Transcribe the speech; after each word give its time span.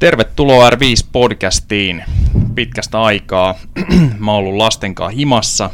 Tervetuloa 0.00 0.70
R5-podcastiin 0.70 2.04
pitkästä 2.54 3.02
aikaa. 3.02 3.54
Mä 4.18 4.32
oon 4.32 4.38
ollut 4.38 4.56
lastenkaan 4.56 5.12
himassa. 5.12 5.70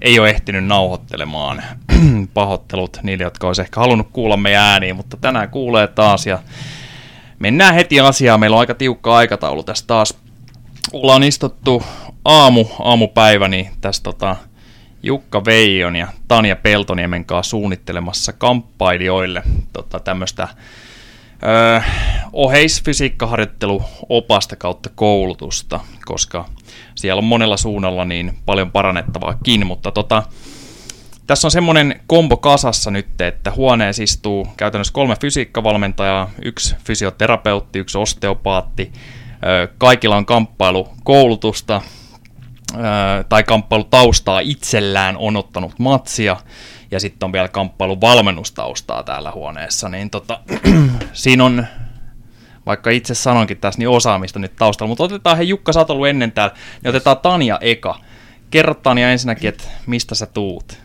Ei 0.00 0.18
ole 0.18 0.30
ehtinyt 0.30 0.64
nauhoittelemaan 0.64 1.62
pahoittelut 2.34 2.98
niille, 3.02 3.24
jotka 3.24 3.46
olisi 3.46 3.62
ehkä 3.62 3.80
halunnut 3.80 4.08
kuulla 4.12 4.36
meidän 4.36 4.62
ääniä, 4.62 4.94
mutta 4.94 5.16
tänään 5.16 5.50
kuulee 5.50 5.86
taas 5.86 6.26
ja 6.26 6.38
mennään 7.38 7.74
heti 7.74 8.00
asiaan. 8.00 8.40
Meillä 8.40 8.54
on 8.54 8.60
aika 8.60 8.74
tiukka 8.74 9.16
aikataulu 9.16 9.62
tässä 9.62 9.86
taas. 9.86 10.18
Ollaan 10.92 11.22
istuttu 11.22 11.82
aamu, 12.24 12.64
aamupäivä, 12.78 13.48
niin 13.48 13.70
tässä 13.80 14.02
tota, 14.02 14.36
Jukka 15.02 15.44
Veijon 15.44 15.96
ja 15.96 16.08
Tanja 16.28 16.56
Peltoniemen 16.56 17.24
kanssa 17.24 17.50
suunnittelemassa 17.50 18.32
kamppailijoille 18.32 19.42
tota, 19.72 20.00
tämmöistä 20.00 20.48
öö, 21.42 21.80
oheisfysiikkaharjoitteluopasta 22.32 24.56
kautta 24.56 24.90
koulutusta, 24.94 25.80
koska 26.04 26.44
siellä 26.94 27.18
on 27.18 27.24
monella 27.24 27.56
suunnalla 27.56 28.04
niin 28.04 28.38
paljon 28.46 28.72
parannettavaakin, 28.72 29.66
mutta 29.66 29.90
tota, 29.90 30.22
tässä 31.26 31.46
on 31.46 31.50
semmoinen 31.50 32.00
kombo 32.06 32.36
kasassa 32.36 32.90
nyt, 32.90 33.20
että 33.20 33.50
huoneessa 33.50 34.02
istuu 34.02 34.48
käytännössä 34.56 34.92
kolme 34.92 35.16
fysiikkavalmentajaa, 35.20 36.30
yksi 36.44 36.76
fysioterapeutti, 36.84 37.78
yksi 37.78 37.98
osteopaatti, 37.98 38.92
kaikilla 39.78 40.16
on 40.16 40.26
kamppailukoulutusta 40.26 41.80
tai 43.28 43.42
kamppailutaustaa 43.42 44.40
itsellään, 44.40 45.16
on 45.16 45.36
ottanut 45.36 45.78
matsia, 45.78 46.36
ja 46.90 47.00
sitten 47.00 47.26
on 47.26 47.32
vielä 47.32 47.48
kamppailuvalmennustaustaa 47.48 49.02
täällä 49.02 49.32
huoneessa, 49.32 49.88
niin 49.88 50.10
tota, 50.10 50.40
siinä 51.12 51.44
on, 51.44 51.66
vaikka 52.66 52.90
itse 52.90 53.14
sanonkin 53.14 53.56
tässä, 53.58 53.78
niin 53.78 53.88
osaamista 53.88 54.38
nyt 54.38 54.56
taustalla, 54.56 54.88
mutta 54.88 55.04
otetaan 55.04 55.36
he 55.36 55.42
Jukka, 55.42 55.72
sä 55.72 55.80
oot 55.80 55.90
ollut 55.90 56.08
ennen 56.08 56.32
täällä, 56.32 56.54
niin 56.82 56.88
otetaan 56.88 57.18
Tanja 57.18 57.58
eka. 57.60 57.98
Kerro 58.50 58.74
Tanja 58.74 59.10
ensinnäkin, 59.10 59.48
että 59.48 59.64
mistä 59.86 60.14
sä 60.14 60.26
tuut? 60.26 60.78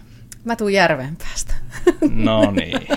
Mä 0.44 0.55
tuun 0.55 0.73
Järvenpäästä. 0.73 1.53
No 2.11 2.52
niin. 2.52 2.88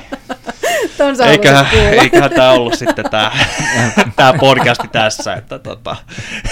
eiköhän, 1.29 1.67
eiköhän 1.75 2.31
tämä 2.31 2.51
ollut 2.51 2.75
sitten 2.79 3.11
tämä, 3.11 3.33
tämä 4.17 4.33
podcasti 4.41 4.89
tässä. 4.89 5.35
Että 5.35 5.59
tota. 5.59 5.97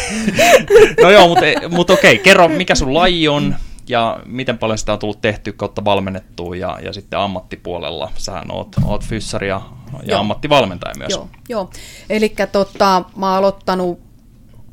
No 1.03 1.11
joo, 1.11 1.29
mutta, 1.29 1.45
mutta 1.69 1.93
okei, 1.93 2.19
kerro 2.19 2.49
mikä 2.49 2.75
sun 2.75 2.95
laji 2.95 3.29
on, 3.29 3.57
ja 3.89 4.21
miten 4.25 4.59
paljon 4.59 4.79
sitä 4.79 4.93
on 4.93 4.99
tullut 4.99 5.21
tehty 5.21 5.53
kautta 5.53 5.85
valmennettua 5.85 6.57
ja, 6.57 6.79
ja 6.83 6.93
sitten 6.93 7.19
ammattipuolella. 7.19 8.13
Sähän 8.17 8.51
oot, 8.51 8.69
oot 8.85 9.05
fyssari 9.05 9.49
ja, 9.49 9.63
ja 10.03 10.19
ammattivalmentaja 10.19 10.95
myös. 10.99 11.11
Joo, 11.11 11.29
joo. 11.49 11.71
eli 12.11 12.35
tota, 12.53 13.05
mä 13.17 13.29
oon 13.29 13.39
aloittanut 13.39 14.01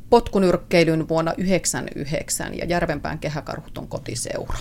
potkunyrkkeilyn 0.09 1.07
vuonna 1.09 1.31
1999 1.31 2.57
ja 2.57 2.65
Järvenpään 2.65 3.19
kehäkarhut 3.19 3.77
on 3.77 3.87
kotiseura. 3.87 4.57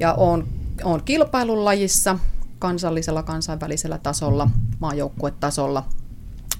Ja 0.00 0.14
on, 0.14 0.48
on 0.84 1.02
kilpailun 1.04 1.64
lajissa 1.64 2.18
kansallisella, 2.58 3.22
kansainvälisellä 3.22 3.98
tasolla, 3.98 4.50
maajoukkuetasolla– 4.80 5.84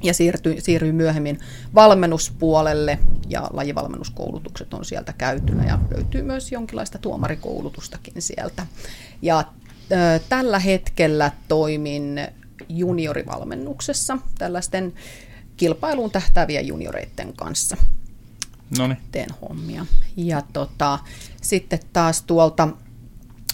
ja 0.02 0.14
siirtyi, 0.14 0.60
siirryin 0.60 0.94
myöhemmin 0.94 1.40
valmennuspuolelle 1.74 2.98
ja 3.28 3.50
lajivalmennuskoulutukset 3.52 4.74
on 4.74 4.84
sieltä 4.84 5.12
käytynä 5.18 5.64
ja 5.64 5.78
löytyy 5.90 6.22
myös 6.22 6.52
jonkinlaista 6.52 6.98
tuomarikoulutustakin 6.98 8.22
sieltä. 8.22 8.66
Ja 9.22 9.44
ö, 9.92 10.20
tällä 10.28 10.58
hetkellä 10.58 11.32
toimin 11.48 12.20
juniorivalmennuksessa 12.68 14.18
tällaisten 14.38 14.92
kilpailuun 15.56 16.10
tähtääviä 16.10 16.60
junioreiden 16.60 17.32
kanssa. 17.32 17.76
Noniin. 18.78 18.98
Teen 19.12 19.30
hommia. 19.42 19.86
Ja 20.16 20.42
tota, 20.52 20.98
sitten 21.42 21.80
taas 21.92 22.22
tuolta 22.22 22.68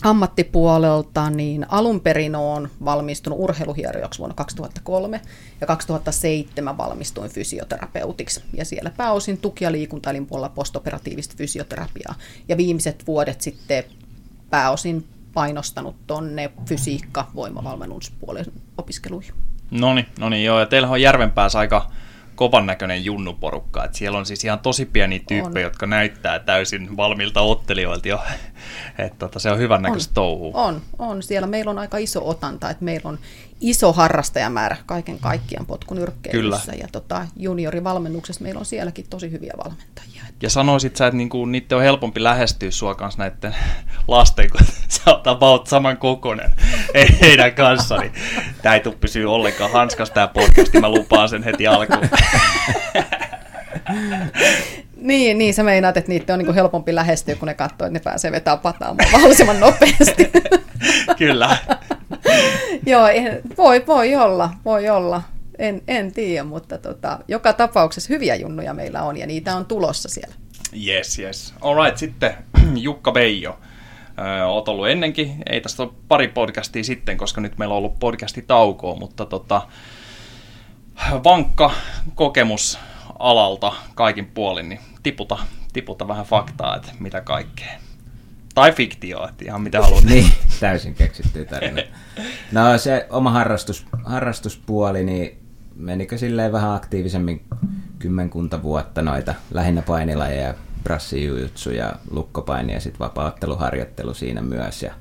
ammattipuolelta, 0.03 1.31
niin 1.31 1.67
alun 1.69 2.01
perin 2.01 2.37
olen 2.37 2.71
valmistunut 2.85 3.39
urheiluhierjoksi 3.41 4.19
vuonna 4.19 4.35
2003 4.35 5.21
ja 5.61 5.67
2007 5.67 6.77
valmistuin 6.77 7.31
fysioterapeutiksi. 7.31 8.43
Ja 8.53 8.65
siellä 8.65 8.91
pääosin 8.97 9.39
tuki- 9.39 9.65
ja 9.65 9.73
liikuntaelin 9.73 10.27
puolella 10.27 10.49
postoperatiivista 10.49 11.35
fysioterapiaa. 11.39 12.15
Ja 12.49 12.57
viimeiset 12.57 13.07
vuodet 13.07 13.41
sitten 13.41 13.85
pääosin 14.51 15.07
painostanut 15.35 15.97
tonne 16.07 16.51
fysiikka 16.67 17.31
voimavalmennuspuolen 17.35 18.47
opiskeluihin. 18.79 19.35
No 19.71 19.95
niin, 19.95 20.07
no 20.19 20.29
niin 20.29 20.45
joo, 20.45 20.61
ja 20.61 20.67
teillä 20.67 20.89
on 20.89 21.03
Järvenpäässä 21.03 21.59
aika 21.59 21.91
kovan 22.35 22.67
näköinen 22.67 23.05
junnuporukka. 23.05 23.85
Et 23.85 23.95
siellä 23.95 24.19
on 24.19 24.27
siis 24.27 24.45
ihan 24.45 24.59
tosi 24.59 24.85
pieniä 24.87 25.21
tyyppejä, 25.29 25.67
on. 25.67 25.71
jotka 25.71 25.87
näyttää 25.87 26.39
täysin 26.39 26.97
valmiilta 26.97 27.41
ottelijoilta 27.41 28.09
jo. 28.09 28.21
Et 28.99 29.19
tota, 29.19 29.39
se 29.39 29.51
on 29.51 29.59
hyvän 29.59 29.83
näköistä 29.83 30.15
touhua. 30.15 30.51
On, 30.55 30.83
on. 30.99 31.23
Siellä 31.23 31.47
meillä 31.47 31.71
on 31.71 31.79
aika 31.79 31.99
iso 31.99 32.29
otanta, 32.29 32.71
että 32.71 32.85
meillä 32.85 33.09
on 33.09 33.19
iso 33.61 33.93
harrastajamäärä 33.93 34.77
kaiken 34.87 35.19
kaikkiaan 35.19 35.67
potkunyrkkeilyssä. 35.67 36.73
Ja 36.73 36.89
tota, 36.93 37.27
juniorivalmennuksessa 37.37 38.43
meillä 38.43 38.59
on 38.59 38.65
sielläkin 38.67 39.07
tosi 39.11 39.31
hyviä 39.31 39.53
valmentajia. 39.65 40.23
Ja 40.43 40.51
sanoisit 40.51 40.97
sä, 40.97 41.07
että 41.07 41.17
niinku, 41.17 41.47
niiden 41.47 41.79
on 41.79 41.83
helpompi 41.83 42.23
lähestyä 42.23 42.71
sua 42.71 42.95
kanssa 42.95 43.19
näiden 43.19 43.55
lasten, 44.09 44.51
kun 44.51 44.61
sä 44.89 45.01
oot 45.07 45.27
about 45.27 45.67
saman 45.67 45.97
kokonen 45.97 46.51
heidän 47.21 47.55
kanssa, 47.55 47.97
niin 47.97 48.13
tää 48.63 48.75
ei 48.75 48.81
tule 48.81 48.97
pysyä 49.01 49.31
ollenkaan 49.31 49.73
hanskas 49.73 50.11
tää 50.11 50.29
podcast, 50.29 50.75
mä 50.81 50.89
lupaan 50.89 51.29
sen 51.29 51.43
heti 51.43 51.67
alkuun. 51.67 52.09
Niin, 54.97 55.39
niin, 55.39 55.55
sä 55.55 55.63
meinaat, 55.63 55.97
että 55.97 56.09
niitä 56.09 56.33
on 56.33 56.39
niin 56.39 56.55
helpompi 56.55 56.95
lähestyä, 56.95 57.35
kun 57.35 57.49
ne 57.49 57.55
katsoo, 57.55 57.87
että 57.87 57.91
ne 57.91 58.01
pääsee 58.01 58.33
vetämään 58.33 58.59
pataamaan 58.59 59.11
mahdollisimman 59.13 59.61
nopeasti. 59.61 60.31
Kyllä. 61.19 61.57
Joo, 62.87 63.07
voi, 63.57 63.87
voi 63.87 64.17
olla, 64.17 64.51
voi 64.65 64.89
olla. 64.89 65.23
En, 65.59 65.83
en 65.89 66.13
tiedä, 66.13 66.45
mutta 66.45 66.79
tota, 66.79 67.19
joka 67.29 67.53
tapauksessa 67.53 68.13
hyviä 68.13 68.35
junnuja 68.35 68.75
meillä 68.75 69.03
on 69.03 69.17
ja 69.17 69.27
niitä 69.27 69.57
on 69.57 69.67
tulossa 69.67 70.09
siellä. 70.09 70.35
Yes, 70.87 71.19
yes. 71.19 71.55
Alright, 71.61 71.99
sitten 71.99 72.35
Jukka 72.77 73.15
Veijo. 73.15 73.59
Öö, 74.19 74.45
oot 74.47 74.69
ollut 74.69 74.89
ennenkin, 74.89 75.37
ei 75.51 75.61
tästä 75.61 75.83
ole 75.83 75.91
pari 76.09 76.29
podcastia 76.29 76.85
sitten, 76.85 77.17
koska 77.17 77.41
nyt 77.41 77.59
meillä 77.59 77.73
on 77.73 77.79
ollut 77.79 77.99
podcasti 77.99 78.43
taukoa, 78.43 78.97
mutta 78.97 79.27
tota, 79.27 79.63
vankka 81.25 81.71
kokemus 82.15 82.79
alalta 83.19 83.73
kaikin 83.95 84.27
puolin, 84.27 84.69
niin 84.69 84.81
tiputa, 85.03 85.39
tiputa 85.73 86.09
vähän 86.09 86.27
faktaa, 86.27 86.77
että 86.77 86.93
mitä 86.99 87.21
kaikkea. 87.21 87.84
Tai 88.55 88.73
fiktio, 88.73 89.29
että 89.29 89.45
ihan 89.45 89.63
mitä 89.63 89.83
haluat. 89.83 90.05
niin, 90.11 90.33
täysin 90.61 90.95
keksitty 90.95 91.45
tarina. 91.45 91.83
No 92.53 92.79
se 92.79 93.07
oma 93.11 93.31
harrastus, 93.31 93.87
harrastuspuoli, 94.05 95.05
niin 95.05 95.39
menikö 95.77 96.19
silleen 96.19 96.53
vähän 96.53 96.75
aktiivisemmin 96.75 97.45
kymmenkunta 97.99 98.63
vuotta 98.63 99.03
noita 99.03 99.35
lähinnä 99.51 99.83
painilajeja, 99.83 100.55
brassijujutsu 100.83 101.71
ja 101.71 101.93
lukkopaini 102.11 102.73
ja 102.73 102.81
sitten 102.81 102.99
vapautteluharjoittelu 102.99 104.15
siinä 104.15 104.43
myös. 104.43 104.83
Ja 104.83 104.95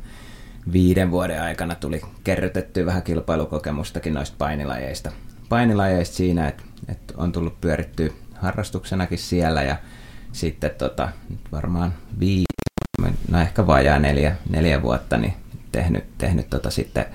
viiden 0.71 1.11
vuoden 1.11 1.41
aikana 1.41 1.75
tuli 1.75 2.01
kerrytetty 2.23 2.85
vähän 2.85 3.03
kilpailukokemustakin 3.03 4.13
noista 4.13 4.35
painilajeista. 4.37 5.11
Painilajeista 5.49 6.15
siinä, 6.15 6.47
että, 6.47 6.63
että 6.87 7.13
on 7.17 7.31
tullut 7.31 7.61
pyörittyä 7.61 8.09
harrastuksenakin 8.35 9.17
siellä 9.17 9.63
ja 9.63 9.75
sitten 10.31 10.71
tota, 10.77 11.09
varmaan 11.51 11.93
viisi, 12.19 12.45
no 13.33 13.39
ehkä 13.39 13.67
vajaa 13.67 13.99
neljä, 13.99 14.35
neljä 14.49 14.81
vuotta, 14.81 15.17
niin 15.17 15.33
tehnyt, 15.71 16.03
tehnyt 16.17 16.49
tota 16.49 16.71
sitten 16.71 17.05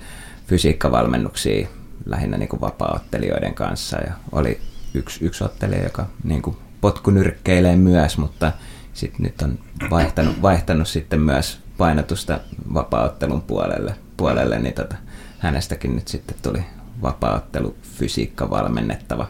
fysiikkavalmennuksia 0.47 1.67
lähinnä 2.05 2.37
niin 2.37 2.49
kuin 2.49 2.61
vapaa-ottelijoiden 2.61 3.53
kanssa 3.53 3.97
ja 3.97 4.13
oli 4.31 4.59
yksi, 4.93 5.25
yksi 5.25 5.43
ottelija, 5.43 5.83
joka 5.83 6.05
niin 6.23 6.41
kuin 6.41 6.57
potkunyrkkeilee 6.81 7.75
myös, 7.75 8.17
mutta 8.17 8.51
sitten 8.93 9.23
nyt 9.23 9.41
on 9.41 9.59
vaihtanut, 9.89 10.41
vaihtanut 10.41 10.87
sitten 10.87 11.21
myös 11.21 11.59
painotusta 11.77 12.39
vapaa-ottelun 12.73 13.41
puolelle, 13.41 13.95
puolelle 14.17 14.59
niin 14.59 14.75
tota, 14.75 14.95
hänestäkin 15.39 15.95
nyt 15.95 16.07
sitten 16.07 16.37
tuli 16.41 16.63
vapaa-ottelu 17.01 17.75
fysiikka 17.81 18.49
valmennettava, 18.49 19.27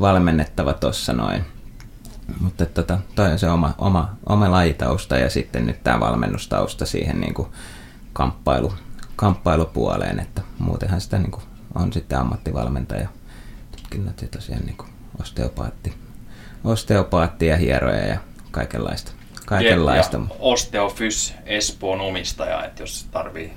valmennettava 0.00 0.72
tuossa 0.72 1.12
noin. 1.12 1.44
Mutta 2.40 2.66
tota, 2.66 2.98
toi 3.14 3.32
on 3.32 3.38
se 3.38 3.50
oma, 3.50 3.74
oma, 3.78 4.16
oma 4.26 4.50
lajitausta 4.50 5.16
ja 5.16 5.30
sitten 5.30 5.66
nyt 5.66 5.84
tämä 5.84 6.00
valmennustausta 6.00 6.86
siihen 6.86 7.20
niin 7.20 7.34
kuin 7.34 7.48
kamppailu, 8.12 8.74
kamppailupuoleen, 9.16 10.20
että 10.20 10.42
muutenhan 10.58 11.00
sitä 11.00 11.18
niin 11.18 11.30
kuin 11.30 11.42
on 11.74 11.92
sitten 11.92 12.18
ammattivalmentaja 12.18 13.08
tutkinnot 13.76 14.22
ja 14.22 14.28
tosiaan 14.28 14.62
niin 14.62 14.76
kuin 14.76 14.88
osteopaatti, 15.20 15.94
osteopaatti 16.64 17.46
ja 17.46 17.56
hieroja 17.56 18.06
ja 18.06 18.18
kaikenlaista. 18.50 19.12
kaikenlaista. 19.46 20.16
Ja 20.16 20.36
Osteofys 20.38 21.34
Espoon 21.46 22.00
omistaja, 22.00 22.64
että 22.64 22.82
jos 22.82 23.06
tarvii 23.10 23.52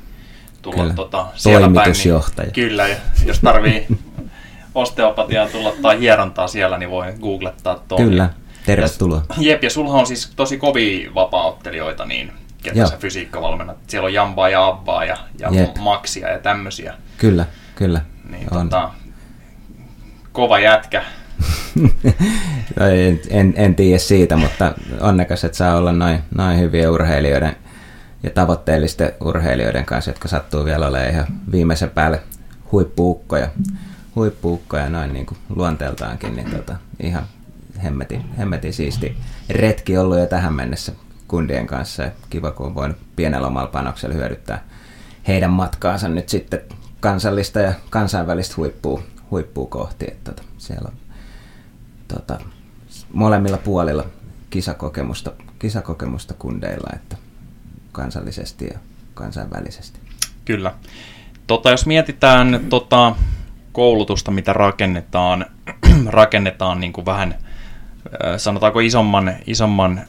tulla 0.62 0.78
kyllä. 0.78 0.94
tota, 0.94 1.28
siellä 1.36 1.70
päin, 1.76 1.94
niin, 2.38 2.54
kyllä, 2.54 2.88
jos 3.26 3.40
tarvii 3.40 3.88
osteopatiaan 4.76 5.50
tulla 5.50 5.74
tai 5.82 6.00
hierontaa 6.00 6.48
siellä, 6.48 6.78
niin 6.78 6.90
voi 6.90 7.14
googlettaa 7.22 7.84
tuon. 7.88 8.02
Kyllä, 8.02 8.30
tervetuloa. 8.66 9.24
Ja, 9.30 9.36
jep, 9.40 9.64
ja 9.64 9.70
sulla 9.70 9.92
on 9.92 10.08
siis 10.08 10.32
tosi 10.36 10.58
kovia 10.58 11.14
vapaaottelijoita, 11.14 12.06
niin 12.06 12.32
ketä 12.64 12.80
Joo. 12.80 12.88
sä 12.88 12.98
fysiikkavalmennat. 12.98 13.78
Siellä 13.88 14.06
on 14.06 14.14
Jambaa 14.14 14.50
ja 14.50 14.68
Abbaa 14.68 15.06
ja, 15.06 15.18
ja 15.40 15.50
Jep. 15.52 15.78
Maxia 15.78 16.30
ja 16.30 16.40
tämmösiä. 16.40 16.94
Kyllä, 17.18 17.46
kyllä. 17.76 18.02
Niin, 18.30 18.54
on. 18.54 18.70
tota, 18.70 18.92
kova 20.32 20.60
jätkä. 20.60 21.04
en, 23.08 23.22
en, 23.30 23.54
en 23.58 23.76
tiedä 23.76 24.00
siitä, 24.00 24.38
mutta 24.38 24.74
onnekas, 25.00 25.44
että 25.44 25.58
saa 25.58 25.78
olla 25.78 25.92
noin, 25.92 26.20
noin 26.36 26.60
hyviä 26.60 26.92
urheilijoiden 26.92 27.56
ja 28.24 28.30
tavoitteellisten 28.30 29.12
urheilijoiden 29.22 29.86
kanssa, 29.86 30.12
jotka 30.12 30.28
sattuu 30.28 30.66
vielä 30.66 30.88
olemaan 30.88 31.10
ihan 31.10 31.28
viimeisen 31.52 31.90
päälle 31.90 32.22
huippuukkoja, 32.72 33.48
huippuukkoja 34.16 34.90
noin 34.90 35.14
niin 35.14 35.26
kuin 35.26 35.38
luonteeltaankin, 35.56 36.36
niin 36.36 36.52
tota, 36.52 36.76
ihan 37.04 37.24
hemmetin, 37.84 38.36
hemmetin 38.38 38.74
siisti 38.74 39.18
retki 39.50 39.98
ollut 39.98 40.20
jo 40.20 40.26
tähän 40.26 40.54
mennessä 40.54 40.92
kundien 41.28 41.68
kanssa 41.68 42.04
ja 42.04 42.12
kiva, 42.30 42.52
kun 42.52 42.66
on 42.66 42.76
voinut 42.76 42.98
pienellä 43.16 43.48
omalla 43.48 43.68
panoksella 43.68 44.16
hyödyttää 44.16 44.64
heidän 45.28 45.52
matkaansa 45.52 46.08
nyt 46.08 46.30
sitten 46.30 46.62
kansallista 47.00 47.60
ja 47.60 47.74
kansainvälistä 47.90 48.54
huippua, 48.58 49.04
huippua 49.32 49.68
kohti. 49.68 50.06
Että 50.08 50.32
tota, 50.32 50.44
siellä 50.58 50.92
on 50.92 50.98
tota, 52.08 52.40
molemmilla 53.14 53.58
puolilla 53.58 54.06
kisakokemusta, 54.50 55.32
kisakokemusta 55.60 56.34
kundeilla, 56.34 56.90
että 56.96 57.18
kansallisesti 57.92 58.66
ja 58.66 58.80
kansainvälisesti. 59.14 60.00
Kyllä. 60.46 60.74
Tota, 61.48 61.72
jos 61.72 61.86
mietitään 61.86 62.66
tota, 62.70 63.16
koulutusta, 63.72 64.32
mitä 64.32 64.54
rakennetaan, 64.54 65.46
rakennetaan 66.06 66.80
niin 66.80 66.94
kuin 66.94 67.06
vähän, 67.06 67.36
sanotaanko 68.38 68.80
isomman, 68.80 69.34
isomman 69.48 70.02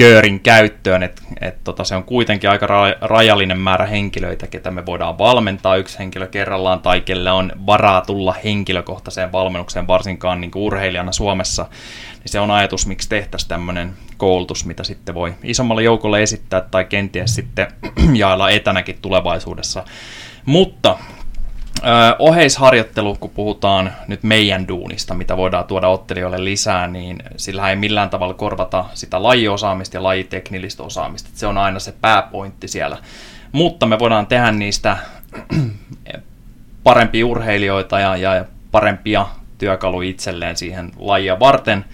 köörin 0.00 0.40
käyttöön, 0.40 1.02
että 1.02 1.22
et, 1.40 1.64
tota, 1.64 1.84
se 1.84 1.96
on 1.96 2.04
kuitenkin 2.04 2.50
aika 2.50 2.66
ra- 2.66 2.98
rajallinen 3.00 3.58
määrä 3.58 3.86
henkilöitä, 3.86 4.46
ketä 4.46 4.70
me 4.70 4.86
voidaan 4.86 5.18
valmentaa 5.18 5.76
yksi 5.76 5.98
henkilö 5.98 6.26
kerrallaan, 6.26 6.80
tai 6.80 7.00
kelle 7.00 7.30
on 7.30 7.52
varaa 7.66 8.00
tulla 8.00 8.34
henkilökohtaiseen 8.44 9.32
valmennukseen, 9.32 9.86
varsinkaan 9.86 10.40
niin 10.40 10.50
kuin 10.50 10.62
urheilijana 10.62 11.12
Suomessa, 11.12 11.66
niin 12.18 12.32
se 12.32 12.40
on 12.40 12.50
ajatus, 12.50 12.86
miksi 12.86 13.08
tehtäisiin 13.08 13.48
tämmöinen 13.48 13.92
koulutus, 14.16 14.64
mitä 14.64 14.84
sitten 14.84 15.14
voi 15.14 15.34
isommalle 15.42 15.82
joukolle 15.82 16.22
esittää, 16.22 16.60
tai 16.60 16.84
kenties 16.84 17.34
sitten 17.34 17.66
jaella 18.14 18.50
etänäkin 18.50 18.98
tulevaisuudessa. 19.02 19.84
Mutta 20.46 20.98
Ö, 21.84 22.16
oheisharjoittelu, 22.18 23.16
kun 23.20 23.30
puhutaan 23.30 23.92
nyt 24.08 24.22
meidän 24.22 24.68
duunista, 24.68 25.14
mitä 25.14 25.36
voidaan 25.36 25.64
tuoda 25.64 25.88
ottelijoille 25.88 26.44
lisää, 26.44 26.86
niin 26.86 27.22
sillä 27.36 27.70
ei 27.70 27.76
millään 27.76 28.10
tavalla 28.10 28.34
korvata 28.34 28.84
sitä 28.94 29.22
lajiosaamista 29.22 29.96
ja 29.96 30.02
lajiteknillistä 30.02 30.82
osaamista. 30.82 31.30
Se 31.34 31.46
on 31.46 31.58
aina 31.58 31.78
se 31.78 31.94
pääpointti 32.00 32.68
siellä. 32.68 32.98
Mutta 33.52 33.86
me 33.86 33.98
voidaan 33.98 34.26
tehdä 34.26 34.52
niistä 34.52 34.96
parempia 36.84 37.26
urheilijoita 37.26 38.00
ja, 38.00 38.16
ja 38.16 38.44
parempia 38.70 39.26
työkaluja 39.58 40.10
itselleen 40.10 40.56
siihen 40.56 40.90
lajia 40.98 41.40
varten. 41.40 41.84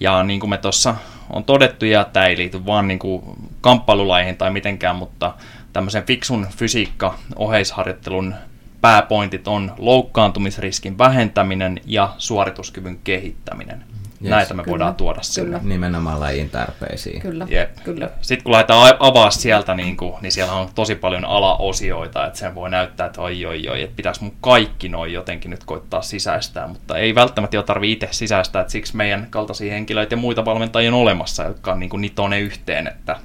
Ja 0.00 0.22
niin 0.22 0.40
kuin 0.40 0.50
me 0.50 0.58
tuossa 0.58 0.94
on 1.30 1.44
todettu, 1.44 1.84
ja 1.84 2.04
tämä 2.04 2.26
ei 2.26 2.36
liity 2.36 2.66
vaan 2.66 2.88
niin 2.88 2.98
kuin 2.98 3.22
kamppailulajeihin 3.60 4.36
tai 4.36 4.50
mitenkään, 4.50 4.96
mutta 4.96 5.34
tämmöisen 5.72 6.04
fiksun 6.06 6.46
fysiikka-oheisharjoittelun 6.56 8.34
pääpointit 8.80 9.48
on 9.48 9.72
loukkaantumisriskin 9.78 10.98
vähentäminen 10.98 11.80
ja 11.86 12.14
suorituskyvyn 12.18 12.98
kehittäminen. 13.04 13.84
Yes. 14.24 14.30
Näitä 14.30 14.54
me 14.54 14.62
Kyllä. 14.62 14.72
voidaan 14.72 14.94
tuoda 14.94 15.22
sinne. 15.22 15.58
Kyllä. 15.58 15.74
Nimenomaan 15.74 16.20
lajin 16.20 16.50
tarpeisiin. 16.50 17.20
Kyllä, 17.20 17.46
Jep. 17.50 17.76
kyllä. 17.84 18.10
Sitten 18.20 18.44
kun 18.44 18.52
lähdetään 18.52 18.94
avaa 18.98 19.30
sieltä, 19.30 19.74
niin, 19.74 19.96
kuin, 19.96 20.14
niin 20.20 20.32
siellä 20.32 20.52
on 20.52 20.68
tosi 20.74 20.94
paljon 20.94 21.24
alaosioita, 21.24 22.26
että 22.26 22.38
sen 22.38 22.54
voi 22.54 22.70
näyttää, 22.70 23.06
että 23.06 23.20
oi 23.20 23.46
oi 23.46 23.68
oi, 23.68 23.82
että 23.82 23.96
pitäisi 23.96 24.22
mun 24.22 24.32
kaikki 24.40 24.88
noin 24.88 25.12
jotenkin 25.12 25.50
nyt 25.50 25.64
koittaa 25.64 26.02
sisäistää, 26.02 26.66
mutta 26.66 26.98
ei 26.98 27.14
välttämättä 27.14 27.56
jo 27.56 27.62
tarvitse 27.62 28.06
itse 28.06 28.16
sisäistää, 28.16 28.60
että 28.60 28.72
siksi 28.72 28.96
meidän 28.96 29.26
kaltaisia 29.30 29.72
henkilöitä 29.72 30.12
ja 30.12 30.16
muita 30.16 30.44
valmentajia 30.44 30.90
on 30.90 31.00
olemassa, 31.00 31.42
jotka 31.42 31.72
on 31.72 31.80
niin 31.80 31.90
kuin 31.90 32.10
ne 32.28 32.40
yhteen, 32.40 32.86
että 32.86 33.16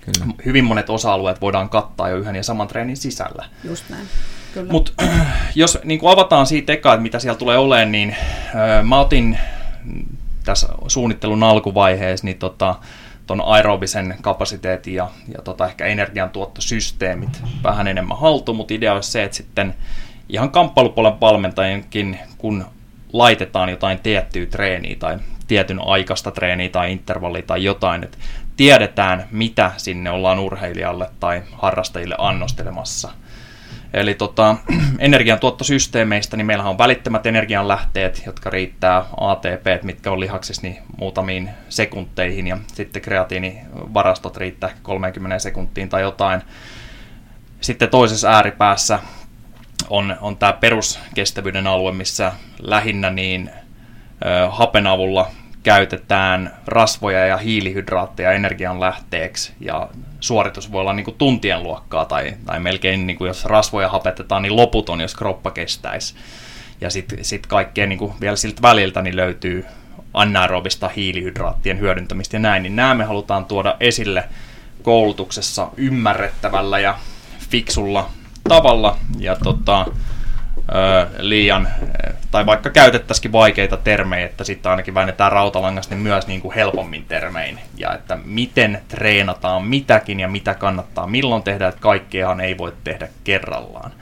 Kyllä. 0.00 0.34
hyvin 0.44 0.64
monet 0.64 0.90
osa-alueet 0.90 1.40
voidaan 1.40 1.68
kattaa 1.68 2.08
jo 2.08 2.16
yhden 2.16 2.36
ja 2.36 2.42
saman 2.42 2.68
treenin 2.68 2.96
sisällä. 2.96 3.44
Just 3.64 3.84
näin. 3.90 4.06
Mutta 4.70 4.92
jos 5.54 5.78
niin 5.84 6.00
kuin 6.00 6.12
avataan 6.12 6.46
siitä 6.46 6.72
eka, 6.72 6.92
että 6.94 7.02
mitä 7.02 7.18
siellä 7.18 7.38
tulee 7.38 7.58
olemaan, 7.58 7.92
niin 7.92 8.16
mä 8.82 9.00
otin 9.00 9.38
tässä 10.44 10.68
suunnittelun 10.88 11.42
alkuvaiheessa 11.42 12.26
niin 12.26 12.38
tota, 12.38 12.74
ton 13.26 13.42
aerobisen 13.44 14.14
kapasiteetin 14.20 14.94
ja, 14.94 15.10
ja 15.34 15.42
tota, 15.42 15.66
ehkä 15.66 15.86
energiantuottosysteemit 15.86 17.42
vähän 17.62 17.86
enemmän 17.86 18.18
haltuun, 18.18 18.56
mutta 18.56 18.74
idea 18.74 18.92
olisi 18.92 19.10
se, 19.10 19.22
että 19.22 19.36
sitten 19.36 19.74
ihan 20.28 20.50
kamppailupuolen 20.50 21.20
valmentajienkin, 21.20 22.18
kun 22.38 22.64
laitetaan 23.12 23.68
jotain 23.68 23.98
tiettyä 23.98 24.46
treeniä 24.46 24.96
tai 24.98 25.18
tietyn 25.46 25.80
aikaista 25.86 26.30
treeniä 26.30 26.68
tai 26.68 26.92
intervallia 26.92 27.42
tai 27.42 27.64
jotain, 27.64 28.04
että 28.04 28.18
tiedetään, 28.56 29.26
mitä 29.30 29.72
sinne 29.76 30.10
ollaan 30.10 30.38
urheilijalle 30.38 31.10
tai 31.20 31.42
harrastajille 31.52 32.14
annostelemassa. 32.18 33.10
Eli 33.92 34.14
tota, 34.14 34.56
energiantuottosysteemeistä, 34.98 36.36
niin 36.36 36.46
meillähän 36.46 36.70
on 36.70 36.78
välittömät 36.78 37.26
energianlähteet, 37.26 38.22
jotka 38.26 38.50
riittää 38.50 39.04
ATP, 39.16 39.82
mitkä 39.82 40.10
on 40.10 40.20
lihaksissa, 40.20 40.62
niin 40.62 40.78
muutamiin 40.96 41.50
sekunteihin, 41.68 42.46
ja 42.46 42.58
sitten 42.74 43.02
kreatiinivarastot 43.02 44.36
riittää 44.36 44.68
ehkä 44.68 44.80
30 44.82 45.38
sekuntiin 45.38 45.88
tai 45.88 46.02
jotain. 46.02 46.42
Sitten 47.60 47.88
toisessa 47.88 48.30
ääripäässä 48.30 48.98
on, 49.90 50.16
on 50.20 50.36
tämä 50.36 50.52
peruskestävyyden 50.52 51.66
alue, 51.66 51.92
missä 51.92 52.32
lähinnä 52.62 53.10
niin 53.10 53.50
ö, 54.24 54.50
hapen 54.50 54.86
avulla 54.86 55.30
käytetään 55.62 56.54
rasvoja 56.66 57.26
ja 57.26 57.36
hiilihydraatteja 57.36 58.32
energian 58.32 58.80
lähteeksi. 58.80 59.52
Ja 59.60 59.88
suoritus 60.20 60.72
voi 60.72 60.80
olla 60.80 60.92
niin 60.92 61.04
kuin 61.04 61.16
tuntien 61.18 61.62
luokkaa 61.62 62.04
tai, 62.04 62.34
tai 62.46 62.60
melkein 62.60 63.06
niin 63.06 63.16
kuin 63.16 63.28
jos 63.28 63.44
rasvoja 63.44 63.88
hapetetaan, 63.88 64.42
niin 64.42 64.56
loputon, 64.56 65.00
jos 65.00 65.14
kroppa 65.14 65.50
kestäisi. 65.50 66.14
Ja 66.80 66.90
sitten 66.90 67.24
sit 67.24 67.46
kaikkea 67.46 67.86
niin 67.86 67.98
kuin 67.98 68.12
vielä 68.20 68.36
siltä 68.36 68.62
väliltä 68.62 69.02
niin 69.02 69.16
löytyy 69.16 69.66
anaerobista 70.14 70.88
hiilihydraattien 70.88 71.80
hyödyntämistä 71.80 72.36
ja 72.36 72.40
näin, 72.40 72.62
niin 72.62 72.76
nämä 72.76 72.94
me 72.94 73.04
halutaan 73.04 73.44
tuoda 73.44 73.76
esille 73.80 74.24
koulutuksessa 74.82 75.68
ymmärrettävällä 75.76 76.78
ja 76.78 76.98
fiksulla 77.50 78.10
tavalla. 78.48 78.96
Ja 79.18 79.36
tota, 79.44 79.86
liian, 81.18 81.68
tai 82.30 82.46
vaikka 82.46 82.70
käytettäisikin 82.70 83.32
vaikeita 83.32 83.76
termejä, 83.76 84.26
että 84.26 84.44
sitten 84.44 84.70
ainakin 84.70 84.94
väännetään 84.94 85.32
rautalangasta, 85.32 85.94
niin 85.94 86.02
myös 86.02 86.26
niin 86.26 86.40
kuin 86.40 86.54
helpommin 86.54 87.04
termein. 87.04 87.58
Ja 87.76 87.94
että 87.94 88.18
miten 88.24 88.82
treenataan 88.88 89.64
mitäkin 89.64 90.20
ja 90.20 90.28
mitä 90.28 90.54
kannattaa 90.54 91.06
milloin 91.06 91.42
tehdä, 91.42 91.68
että 91.68 91.80
kaikkeahan 91.80 92.40
ei 92.40 92.58
voi 92.58 92.72
tehdä 92.84 93.08
kerrallaan. 93.24 93.92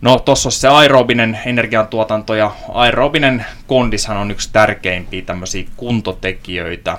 No 0.00 0.18
tuossa 0.18 0.48
on 0.48 0.52
se 0.52 0.68
aerobinen 0.68 1.38
energiantuotanto 1.46 2.34
ja 2.34 2.50
aerobinen 2.72 3.46
kondishan 3.66 4.16
on 4.16 4.30
yksi 4.30 4.50
tärkeimpiä 4.52 5.22
tämmöisiä 5.22 5.64
kuntotekijöitä 5.76 6.98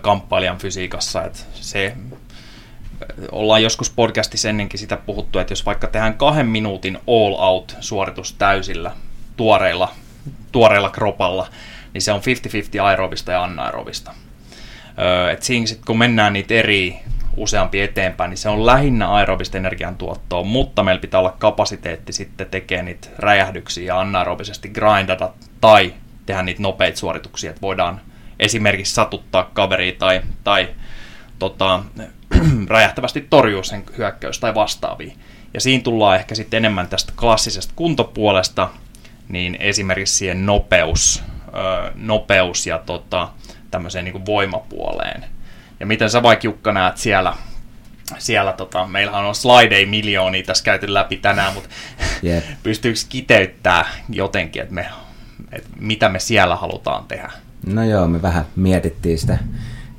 kamppailijan 0.00 0.58
fysiikassa, 0.58 1.24
että 1.24 1.38
se 1.54 1.96
ollaan 3.32 3.62
joskus 3.62 3.90
podcastissa 3.90 4.48
ennenkin 4.48 4.80
sitä 4.80 4.96
puhuttu, 4.96 5.38
että 5.38 5.52
jos 5.52 5.66
vaikka 5.66 5.86
tehdään 5.86 6.14
kahden 6.14 6.46
minuutin 6.46 6.96
all 6.96 7.34
out 7.38 7.76
suoritus 7.80 8.32
täysillä 8.32 8.90
tuoreilla, 9.36 9.92
tuoreilla 10.52 10.90
kropalla, 10.90 11.48
niin 11.92 12.02
se 12.02 12.12
on 12.12 12.20
50-50 12.78 12.82
aerobista 12.82 13.32
ja 13.32 13.44
anaerobista. 13.44 14.14
Et 15.32 15.42
siinä 15.42 15.66
sit, 15.66 15.84
kun 15.84 15.98
mennään 15.98 16.32
niitä 16.32 16.54
eri 16.54 16.96
useampi 17.36 17.80
eteenpäin, 17.80 18.30
niin 18.30 18.38
se 18.38 18.48
on 18.48 18.66
lähinnä 18.66 19.12
aerobista 19.12 19.58
energiantuottoa, 19.58 20.42
mutta 20.42 20.82
meillä 20.82 21.00
pitää 21.00 21.20
olla 21.20 21.36
kapasiteetti 21.38 22.12
sitten 22.12 22.46
tekemään 22.50 22.84
niitä 22.84 23.08
räjähdyksiä 23.18 23.84
ja 23.84 24.00
anaerobisesti 24.00 24.68
grindata 24.68 25.30
tai 25.60 25.94
tehdä 26.26 26.42
niitä 26.42 26.62
nopeita 26.62 26.98
suorituksia, 26.98 27.50
että 27.50 27.62
voidaan 27.62 28.00
esimerkiksi 28.38 28.94
satuttaa 28.94 29.50
kaveria 29.52 29.92
tai, 29.98 30.22
tai 30.44 30.68
tota, 31.38 31.84
räjähtävästi 32.68 33.20
torjua 33.30 33.62
sen 33.62 33.84
hyökkäys 33.98 34.38
tai 34.38 34.54
vastaavia. 34.54 35.12
Ja 35.54 35.60
siinä 35.60 35.82
tullaan 35.82 36.16
ehkä 36.16 36.34
sitten 36.34 36.58
enemmän 36.58 36.88
tästä 36.88 37.12
klassisesta 37.16 37.72
kuntopuolesta, 37.76 38.70
niin 39.28 39.56
esimerkiksi 39.60 40.14
siihen 40.14 40.46
nopeus, 40.46 41.22
öö, 41.54 41.92
nopeus 41.94 42.66
ja 42.66 42.78
tota, 42.78 43.28
tämmöiseen 43.70 44.04
niin 44.04 44.26
voimapuoleen. 44.26 45.24
Ja 45.80 45.86
miten 45.86 46.10
sä 46.10 46.22
vaikka 46.22 46.46
Jukka 46.46 46.72
näet 46.72 46.96
siellä 46.96 47.34
siellä 48.18 48.52
tota, 48.52 48.86
meillähän 48.86 49.24
on 49.24 49.34
slidei 49.34 49.86
miljoonia 49.86 50.42
tässä 50.42 50.64
käyty 50.64 50.94
läpi 50.94 51.16
tänään, 51.16 51.54
mutta 51.54 51.68
yep. 52.24 52.44
pystyykö 52.62 52.98
kiteyttää 53.08 53.86
jotenkin, 54.08 54.62
että, 54.62 54.74
me, 54.74 54.86
että 55.52 55.68
mitä 55.80 56.08
me 56.08 56.18
siellä 56.18 56.56
halutaan 56.56 57.04
tehdä? 57.04 57.30
No 57.66 57.84
joo, 57.84 58.08
me 58.08 58.22
vähän 58.22 58.44
mietittiin 58.56 59.18
sitä, 59.18 59.38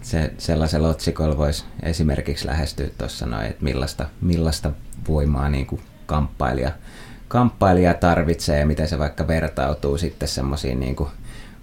se, 0.06 0.34
sellaisella 0.38 0.90
otsikolla 0.90 1.38
voisi 1.38 1.66
esimerkiksi 1.84 2.48
lähestyä 2.48 2.88
tuossa 2.98 3.26
noin, 3.26 3.46
että 3.46 3.64
millaista, 3.64 4.06
millaista 4.22 4.72
voimaa 5.08 5.50
niin 5.50 5.66
kuin 5.66 5.82
kamppailija, 6.06 6.72
kamppailija 7.28 7.94
tarvitsee 7.94 8.60
ja 8.60 8.66
miten 8.66 8.88
se 8.88 9.00
vaikka 9.00 9.28
vertautuu 9.28 9.98
sitten 9.98 10.28
semmoisiin 10.28 10.80
niin 10.80 10.96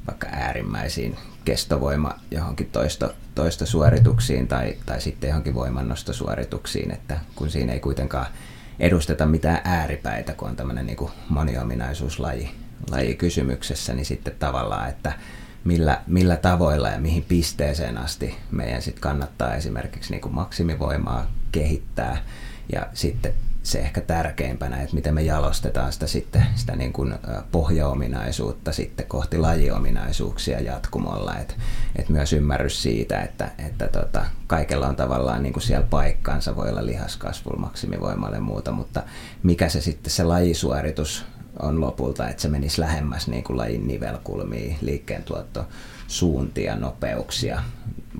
vaikka 0.06 0.26
äärimmäisiin 0.30 1.16
kestovoima 1.44 2.14
johonkin 2.30 2.70
toisto, 2.72 3.14
toisto 3.34 3.66
suorituksiin 3.66 4.48
tai, 4.48 4.76
tai 4.86 5.00
sitten 5.00 5.28
johonkin 5.28 5.54
voimannostosuorituksiin, 5.54 6.90
että 6.90 7.20
kun 7.34 7.50
siinä 7.50 7.72
ei 7.72 7.80
kuitenkaan 7.80 8.26
edusteta 8.80 9.26
mitään 9.26 9.60
ääripäitä, 9.64 10.32
kun 10.32 10.48
on 10.48 10.56
tämmöinen 10.56 10.86
niin 10.86 11.10
moniominaisuuslaji 11.28 12.50
laji 12.90 13.14
kysymyksessä, 13.14 13.94
niin 13.94 14.06
sitten 14.06 14.34
tavallaan, 14.38 14.88
että 14.88 15.12
millä, 15.64 16.00
millä 16.06 16.36
tavoilla 16.36 16.88
ja 16.88 16.98
mihin 16.98 17.24
pisteeseen 17.28 17.98
asti 17.98 18.36
meidän 18.50 18.82
sitten 18.82 19.02
kannattaa 19.02 19.54
esimerkiksi 19.54 20.10
niin 20.10 20.20
kuin 20.20 20.34
maksimivoimaa 20.34 21.26
kehittää 21.52 22.16
ja 22.72 22.86
sitten 22.94 23.32
se 23.62 23.78
ehkä 23.78 24.00
tärkeimpänä, 24.00 24.82
että 24.82 24.94
miten 24.94 25.14
me 25.14 25.22
jalostetaan 25.22 25.92
sitä, 25.92 26.06
sitten, 26.06 26.46
sitä 26.54 26.76
niin 26.76 26.92
kuin 26.92 27.14
pohjaominaisuutta 27.52 28.72
sitten 28.72 29.06
kohti 29.06 29.38
lajiominaisuuksia 29.38 30.60
jatkumolla. 30.60 31.36
Et, 31.36 31.56
et 31.96 32.08
myös 32.08 32.32
ymmärrys 32.32 32.82
siitä, 32.82 33.20
että, 33.20 33.50
että 33.66 33.88
tota, 33.88 34.24
kaikella 34.46 34.86
on 34.86 34.96
tavallaan 34.96 35.42
niin 35.42 35.52
kuin 35.52 35.62
siellä 35.62 35.86
paikkansa, 35.90 36.56
voi 36.56 36.68
olla 36.68 36.86
lihaskasvulla, 36.86 37.60
maksimivoimalle 37.60 38.36
ja 38.36 38.42
muuta, 38.42 38.72
mutta 38.72 39.02
mikä 39.42 39.68
se 39.68 39.80
sitten 39.80 40.10
se 40.10 40.24
lajisuoritus 40.24 41.24
on 41.58 41.80
lopulta, 41.80 42.28
että 42.28 42.42
se 42.42 42.48
menisi 42.48 42.80
lähemmäs 42.80 43.28
niin 43.28 43.44
kuin 43.44 43.56
lajin 43.56 43.86
nivelkulmia, 43.88 44.76
liikkeen 44.80 45.22
tuotto, 45.22 45.66
suuntia, 46.08 46.76
nopeuksia, 46.76 47.62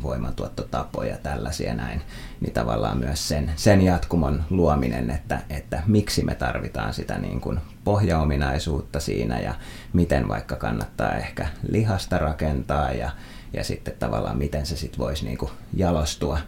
voimantuottotapoja, 0.02 1.16
tällaisia 1.16 1.74
näin, 1.74 2.02
niin 2.40 2.52
tavallaan 2.52 2.98
myös 2.98 3.28
sen, 3.28 3.52
sen 3.56 3.82
jatkumon 3.82 4.44
luominen, 4.50 5.10
että, 5.10 5.40
että 5.50 5.82
miksi 5.86 6.24
me 6.24 6.34
tarvitaan 6.34 6.94
sitä 6.94 7.18
niin 7.18 7.40
kuin 7.40 7.60
pohjaominaisuutta 7.84 9.00
siinä 9.00 9.40
ja 9.40 9.54
miten 9.92 10.28
vaikka 10.28 10.56
kannattaa 10.56 11.14
ehkä 11.14 11.46
lihasta 11.68 12.18
rakentaa 12.18 12.92
ja, 12.92 13.10
ja 13.52 13.64
sitten 13.64 13.94
tavallaan 13.98 14.38
miten 14.38 14.66
se 14.66 14.76
sitten 14.76 14.98
voisi 14.98 15.24
niin 15.24 15.38
kuin 15.38 15.52
jalostua 15.74 16.38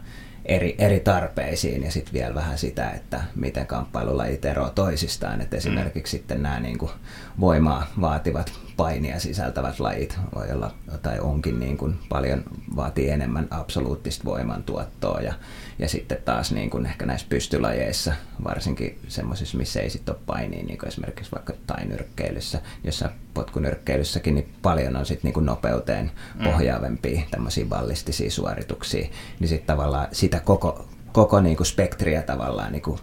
eri, 0.45 0.75
eri 0.77 0.99
tarpeisiin 0.99 1.83
ja 1.83 1.91
sitten 1.91 2.13
vielä 2.13 2.35
vähän 2.35 2.57
sitä, 2.57 2.89
että 2.89 3.21
miten 3.35 3.67
kamppailulajit 3.67 4.45
eroavat 4.45 4.75
toisistaan. 4.75 5.41
Et 5.41 5.53
esimerkiksi 5.53 6.17
mm. 6.17 6.19
sitten 6.19 6.43
nämä 6.43 6.59
niin 6.59 6.77
kuin 6.77 6.91
voimaa 7.39 7.87
vaativat 8.01 8.53
painia 8.77 9.19
sisältävät 9.19 9.79
lajit 9.79 10.19
voi 10.35 10.51
olla, 10.51 10.73
tai 11.01 11.19
onkin 11.19 11.59
niin 11.59 11.77
kuin 11.77 11.99
paljon 12.09 12.43
vaatii 12.75 13.09
enemmän 13.09 13.47
absoluuttista 13.51 14.25
voimantuottoa 14.25 15.21
ja, 15.21 15.33
ja 15.79 15.89
sitten 15.89 16.17
taas 16.25 16.51
niin 16.51 16.69
kuin 16.69 16.85
ehkä 16.85 17.05
näissä 17.05 17.27
pystylajeissa, 17.29 18.13
varsinkin 18.43 18.99
semmoisissa, 19.07 19.57
missä 19.57 19.79
ei 19.79 19.89
sitten 19.89 20.15
ole 20.15 20.23
painia, 20.25 20.63
niin 20.63 20.77
kuin 20.77 20.87
esimerkiksi 20.87 21.31
vaikka 21.31 21.53
tainyrkkeilyssä, 21.67 22.61
jossa 22.83 23.09
potkunyrkkeilyssäkin, 23.35 24.35
niin 24.35 24.53
paljon 24.61 24.95
on 24.95 25.05
sitten 25.05 25.27
niin 25.27 25.33
kuin 25.33 25.45
nopeuteen 25.45 26.11
mm. 26.35 26.43
pohjaavempia 26.43 27.21
tämmöisiä 27.31 27.65
ballistisia 27.65 28.31
suorituksia, 28.31 29.07
niin 29.39 29.47
sitten 29.47 29.67
tavallaan 29.67 30.07
sitä 30.11 30.39
koko, 30.39 30.85
koko 31.11 31.41
niin 31.41 31.57
kuin 31.57 31.67
spektriä 31.67 32.21
tavallaan 32.21 32.71
niin 32.71 32.81
kuin 32.81 32.99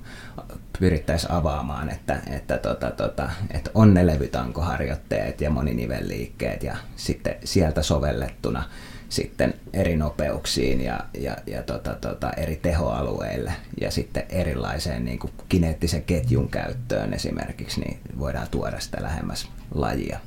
pyrittäisiin 0.78 1.32
avaamaan, 1.32 1.90
että, 1.90 2.20
että, 2.30 2.58
tota, 2.58 2.90
tota, 2.90 3.30
että 3.50 3.70
on 3.74 3.94
ne 3.94 4.06
levytankoharjoitteet 4.06 5.40
ja 5.40 5.50
moninivelliikkeet 5.50 6.62
ja 6.62 6.76
sitten 6.96 7.36
sieltä 7.44 7.82
sovellettuna 7.82 8.64
sitten 9.12 9.54
eri 9.72 9.96
nopeuksiin 9.96 10.80
ja, 10.80 11.00
ja, 11.18 11.36
ja 11.46 11.62
tota, 11.62 11.94
tota, 11.94 12.30
eri 12.30 12.56
tehoalueille 12.56 13.52
ja 13.80 13.90
sitten 13.90 14.26
erilaiseen 14.28 15.04
niin 15.04 15.18
kuin 15.18 15.32
kineettisen 15.48 16.02
ketjun 16.02 16.48
käyttöön 16.48 17.14
esimerkiksi, 17.14 17.80
niin 17.80 17.98
voidaan 18.18 18.48
tuoda 18.50 18.80
sitä 18.80 19.02
lähemmäs 19.02 19.48
lajia. 19.74 20.18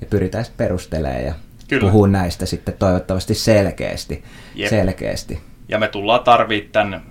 Ja 0.00 0.06
pyritään 0.10 0.44
perustelemaan 0.56 1.24
ja 1.24 1.34
Kyllä. 1.68 1.80
puhua 1.80 2.08
näistä 2.08 2.46
sitten 2.46 2.74
toivottavasti 2.78 3.34
selkeästi. 3.34 4.24
selkeästi. 4.68 5.40
Ja 5.68 5.78
me 5.78 5.88
tullaan 5.88 6.24
tarvitsemaan 6.24 7.02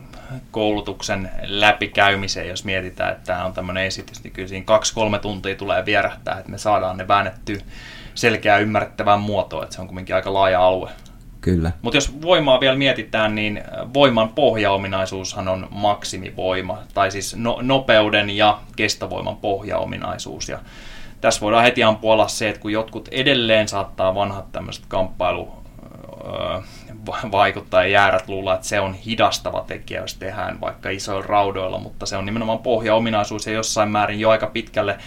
koulutuksen 0.51 1.31
läpikäymiseen, 1.43 2.48
jos 2.48 2.65
mietitään, 2.65 3.12
että 3.12 3.25
tämä 3.25 3.46
on 3.46 3.53
tämmöinen 3.53 3.86
esitys, 3.86 4.24
niin 4.24 4.34
kyllä 4.34 4.48
siinä 4.48 4.65
kaksi-kolme 4.65 5.19
tuntia 5.19 5.55
tulee 5.55 5.86
vierähtää, 5.86 6.38
että 6.39 6.51
me 6.51 6.58
saadaan 6.58 6.98
ne 6.98 7.08
väännettyä 7.08 7.58
selkeää 8.15 8.58
ymmärrettävään 8.58 9.19
muotoon, 9.19 9.63
että 9.63 9.75
se 9.75 9.81
on 9.81 9.88
kuitenkin 9.88 10.15
aika 10.15 10.34
laaja 10.34 10.65
alue. 10.65 10.89
Kyllä. 11.41 11.72
Mutta 11.81 11.98
jos 11.98 12.22
voimaa 12.22 12.60
vielä 12.60 12.75
mietitään, 12.75 13.36
niin 13.36 13.63
voiman 13.93 14.29
pohjaominaisuushan 14.29 15.48
on 15.48 15.67
maksimivoima, 15.72 16.77
tai 16.93 17.12
siis 17.12 17.36
no, 17.36 17.60
nopeuden 17.62 18.29
ja 18.29 18.60
kestovoiman 18.75 19.38
pohjaominaisuus. 19.38 20.50
Ja 20.50 20.60
tässä 21.21 21.41
voidaan 21.41 21.63
heti 21.63 21.83
ampua 21.83 22.13
alas 22.13 22.38
se, 22.38 22.49
että 22.49 22.61
kun 22.61 22.71
jotkut 22.71 23.07
edelleen 23.11 23.67
saattaa 23.67 24.15
vanhat 24.15 24.51
tämmöiset 24.51 24.85
kamppailu 24.88 25.59
vaikuttaa 27.31 27.83
ja 27.83 27.89
jäärät 27.89 28.27
luulla, 28.27 28.55
että 28.55 28.67
se 28.67 28.79
on 28.79 28.93
hidastava 28.93 29.63
tekijä, 29.67 30.01
jos 30.01 30.15
tehdään 30.15 30.61
vaikka 30.61 30.89
isoilla 30.89 31.25
raudoilla, 31.27 31.79
mutta 31.79 32.05
se 32.05 32.17
on 32.17 32.25
nimenomaan 32.25 32.59
pohjaominaisuus 32.59 33.47
ja 33.47 33.53
jossain 33.53 33.89
määrin 33.89 34.19
jo 34.19 34.29
aika 34.29 34.47
pitkälle 34.47 34.97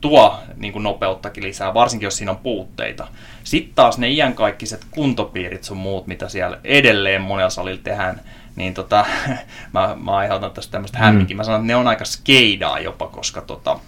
tuo 0.00 0.38
niin 0.56 0.72
kuin 0.72 0.82
nopeuttakin 0.82 1.44
lisää, 1.44 1.74
varsinkin 1.74 2.06
jos 2.06 2.16
siinä 2.16 2.32
on 2.32 2.38
puutteita. 2.38 3.06
Sitten 3.44 3.74
taas 3.74 3.98
ne 3.98 4.08
iänkaikkiset 4.08 4.86
kuntopiirit 4.90 5.64
sun 5.64 5.76
muut, 5.76 6.06
mitä 6.06 6.28
siellä 6.28 6.58
edelleen 6.64 7.22
monella 7.22 7.50
salilla 7.50 7.80
tehdään, 7.84 8.20
niin 8.56 8.74
tota, 8.74 9.06
mä, 9.74 9.96
mä 10.00 10.16
aiheutan 10.16 10.50
tästä 10.50 10.72
tämmöistä 10.72 10.98
hämminkin. 10.98 11.36
Mm. 11.36 11.38
Mä 11.38 11.44
sanon, 11.44 11.60
että 11.60 11.66
ne 11.66 11.76
on 11.76 11.88
aika 11.88 12.04
skeidaa 12.04 12.80
jopa, 12.80 13.06
koska 13.06 13.40
tota, 13.40 13.78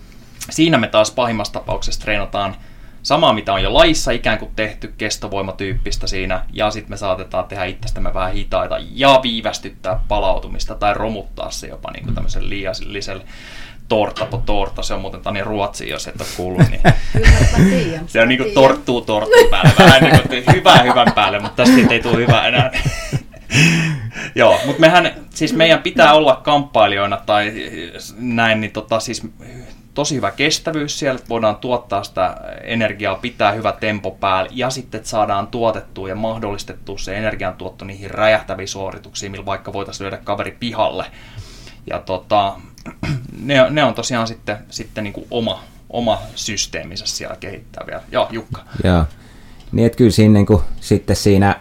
siinä 0.50 0.78
me 0.78 0.88
taas 0.88 1.10
pahimmassa 1.10 1.52
tapauksessa 1.52 2.00
treenataan 2.00 2.56
samaa, 3.02 3.32
mitä 3.32 3.52
on 3.52 3.62
jo 3.62 3.74
laissa 3.74 4.10
ikään 4.10 4.38
kuin 4.38 4.50
tehty 4.56 4.94
kestovoimatyyppistä 4.98 6.06
siinä, 6.06 6.44
ja 6.52 6.70
sitten 6.70 6.90
me 6.90 6.96
saatetaan 6.96 7.44
tehdä 7.44 7.64
itsestämme 7.64 8.14
vähän 8.14 8.32
hitaita 8.32 8.78
ja 8.94 9.20
viivästyttää 9.22 10.00
palautumista 10.08 10.74
tai 10.74 10.94
romuttaa 10.94 11.50
se 11.50 11.66
jopa 11.66 11.90
niin 11.90 12.04
kuin 12.04 12.14
tämmöisen 12.14 12.50
liialliselle 12.50 13.24
torta 13.88 14.26
po 14.26 14.42
torta, 14.46 14.82
se 14.82 14.94
on 14.94 15.00
muuten 15.00 15.20
Tani 15.20 15.42
Ruotsi, 15.42 15.88
jos 15.88 16.06
et 16.06 16.20
ole 16.20 16.28
kuullut, 16.36 16.62
niin 16.70 16.80
se 18.06 18.20
on 18.20 18.28
niin 18.28 18.42
kuin 18.42 18.54
torttuu 18.54 19.00
tortun 19.00 19.50
päälle, 19.50 19.72
vähän 19.78 20.02
niin 20.02 20.22
kuin 20.22 20.44
hyvää 20.54 20.82
hyvän 20.82 21.12
päälle, 21.14 21.38
mutta 21.38 21.64
tästä 21.64 21.94
ei 21.94 22.00
tule 22.00 22.16
hyvää 22.16 22.48
enää. 22.48 22.70
Joo, 24.34 24.60
mutta 24.66 24.80
mehän, 24.80 25.12
siis 25.30 25.52
meidän 25.52 25.82
pitää 25.82 26.14
olla 26.14 26.36
kamppailijoina 26.36 27.16
tai 27.26 27.52
näin, 28.16 28.60
niin 28.60 28.72
tota, 28.72 29.00
siis 29.00 29.22
tosi 29.96 30.14
hyvä 30.14 30.30
kestävyys 30.30 30.98
siellä, 30.98 31.16
että 31.16 31.28
voidaan 31.28 31.56
tuottaa 31.56 32.04
sitä 32.04 32.36
energiaa, 32.62 33.14
pitää 33.14 33.52
hyvä 33.52 33.72
tempo 33.72 34.10
päällä 34.10 34.50
ja 34.54 34.70
sitten 34.70 34.98
että 34.98 35.10
saadaan 35.10 35.46
tuotettua 35.46 36.08
ja 36.08 36.14
mahdollistettua 36.14 36.98
se 36.98 37.16
energiantuotto 37.16 37.84
niihin 37.84 38.10
räjähtäviin 38.10 38.68
suorituksiin, 38.68 39.32
millä 39.32 39.46
vaikka 39.46 39.72
voitaisiin 39.72 40.04
lyödä 40.04 40.16
kaveri 40.24 40.56
pihalle. 40.60 41.06
Ja 41.90 41.98
tota, 41.98 42.54
ne, 43.42 43.70
ne 43.70 43.84
on 43.84 43.94
tosiaan 43.94 44.26
sitten, 44.26 44.56
sitten 44.70 45.04
niin 45.04 45.14
kuin 45.14 45.26
oma, 45.30 45.64
oma 45.90 46.22
systeeminsä 46.34 47.06
siellä 47.06 47.36
kehittää 47.40 47.86
vielä. 47.86 48.02
Joo, 48.12 48.28
Jukka. 48.30 48.62
Joo. 48.84 49.04
Niin, 49.72 49.86
että 49.86 49.98
kyllä 49.98 50.10
siinä, 50.10 50.34
niin 50.34 50.46
kuin, 50.46 50.62
sitten 50.80 51.16
siinä, 51.16 51.60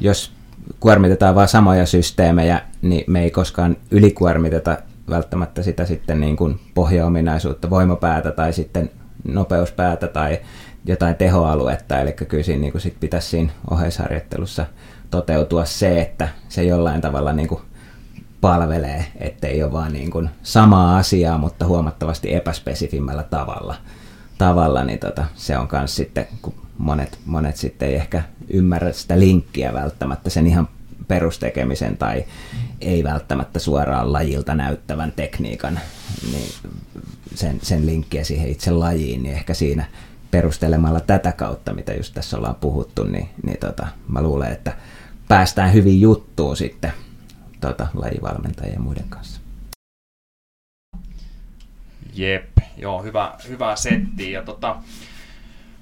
jos 0.00 0.32
kuormitetaan 0.80 1.34
vain 1.34 1.48
samoja 1.48 1.86
systeemejä, 1.86 2.62
niin 2.82 3.04
me 3.06 3.22
ei 3.22 3.30
koskaan 3.30 3.76
ylikuormiteta 3.90 4.78
välttämättä 5.10 5.62
sitä 5.62 5.84
sitten 5.84 6.20
niin 6.20 6.36
kuin 6.36 6.60
pohjaominaisuutta, 6.74 7.70
voimapäätä 7.70 8.32
tai 8.32 8.52
sitten 8.52 8.90
nopeuspäätä 9.24 10.08
tai 10.08 10.40
jotain 10.84 11.14
tehoaluetta, 11.14 12.00
eli 12.00 12.12
kyllä 12.12 12.42
siinä 12.42 12.60
niin 12.60 12.72
kuin 12.72 12.82
sit 12.82 13.00
pitäisi 13.00 13.28
siinä 13.28 13.52
oheisharjoittelussa 13.70 14.66
toteutua 15.10 15.64
se, 15.64 16.00
että 16.00 16.28
se 16.48 16.62
jollain 16.62 17.00
tavalla 17.00 17.32
niin 17.32 17.48
kuin 17.48 17.60
palvelee, 18.40 19.06
ettei 19.20 19.62
ole 19.62 19.72
vaan 19.72 19.92
niin 19.92 20.10
kuin 20.10 20.30
samaa 20.42 20.96
asiaa, 20.96 21.38
mutta 21.38 21.66
huomattavasti 21.66 22.34
epäspesifimmällä 22.34 23.22
tavalla, 23.22 23.74
tavalla 24.38 24.84
niin 24.84 24.98
tota, 24.98 25.24
se 25.34 25.58
on 25.58 25.68
myös 25.72 25.96
sitten, 25.96 26.26
kun 26.42 26.54
monet, 26.78 27.18
monet 27.26 27.56
sitten 27.56 27.88
ei 27.88 27.94
ehkä 27.94 28.22
ymmärrä 28.48 28.92
sitä 28.92 29.18
linkkiä 29.20 29.72
välttämättä 29.72 30.30
sen 30.30 30.46
ihan 30.46 30.68
perustekemisen 31.08 31.96
tai 31.96 32.24
ei 32.86 33.04
välttämättä 33.04 33.58
suoraan 33.58 34.12
lajilta 34.12 34.54
näyttävän 34.54 35.12
tekniikan, 35.12 35.80
niin 36.32 36.48
sen, 37.34 37.58
sen 37.62 37.86
linkkiä 37.86 38.24
siihen 38.24 38.48
itse 38.48 38.70
lajiin, 38.70 39.22
niin 39.22 39.34
ehkä 39.34 39.54
siinä 39.54 39.84
perustelemalla 40.30 41.00
tätä 41.00 41.32
kautta, 41.32 41.74
mitä 41.74 41.92
just 41.92 42.14
tässä 42.14 42.36
ollaan 42.36 42.54
puhuttu, 42.54 43.04
niin, 43.04 43.28
niin 43.42 43.58
tota, 43.60 43.86
mä 44.08 44.22
luulen, 44.22 44.52
että 44.52 44.76
päästään 45.28 45.72
hyvin 45.72 46.00
juttuun 46.00 46.56
sitten 46.56 46.92
tota, 47.60 47.86
lajivalmentajien 47.94 48.74
ja 48.74 48.80
muiden 48.80 49.08
kanssa. 49.08 49.40
Jep, 52.14 52.50
joo, 52.76 53.02
hyvä, 53.02 53.34
hyvä 53.48 53.76
setti. 53.76 54.32
Ja 54.32 54.42
tota, 54.42 54.76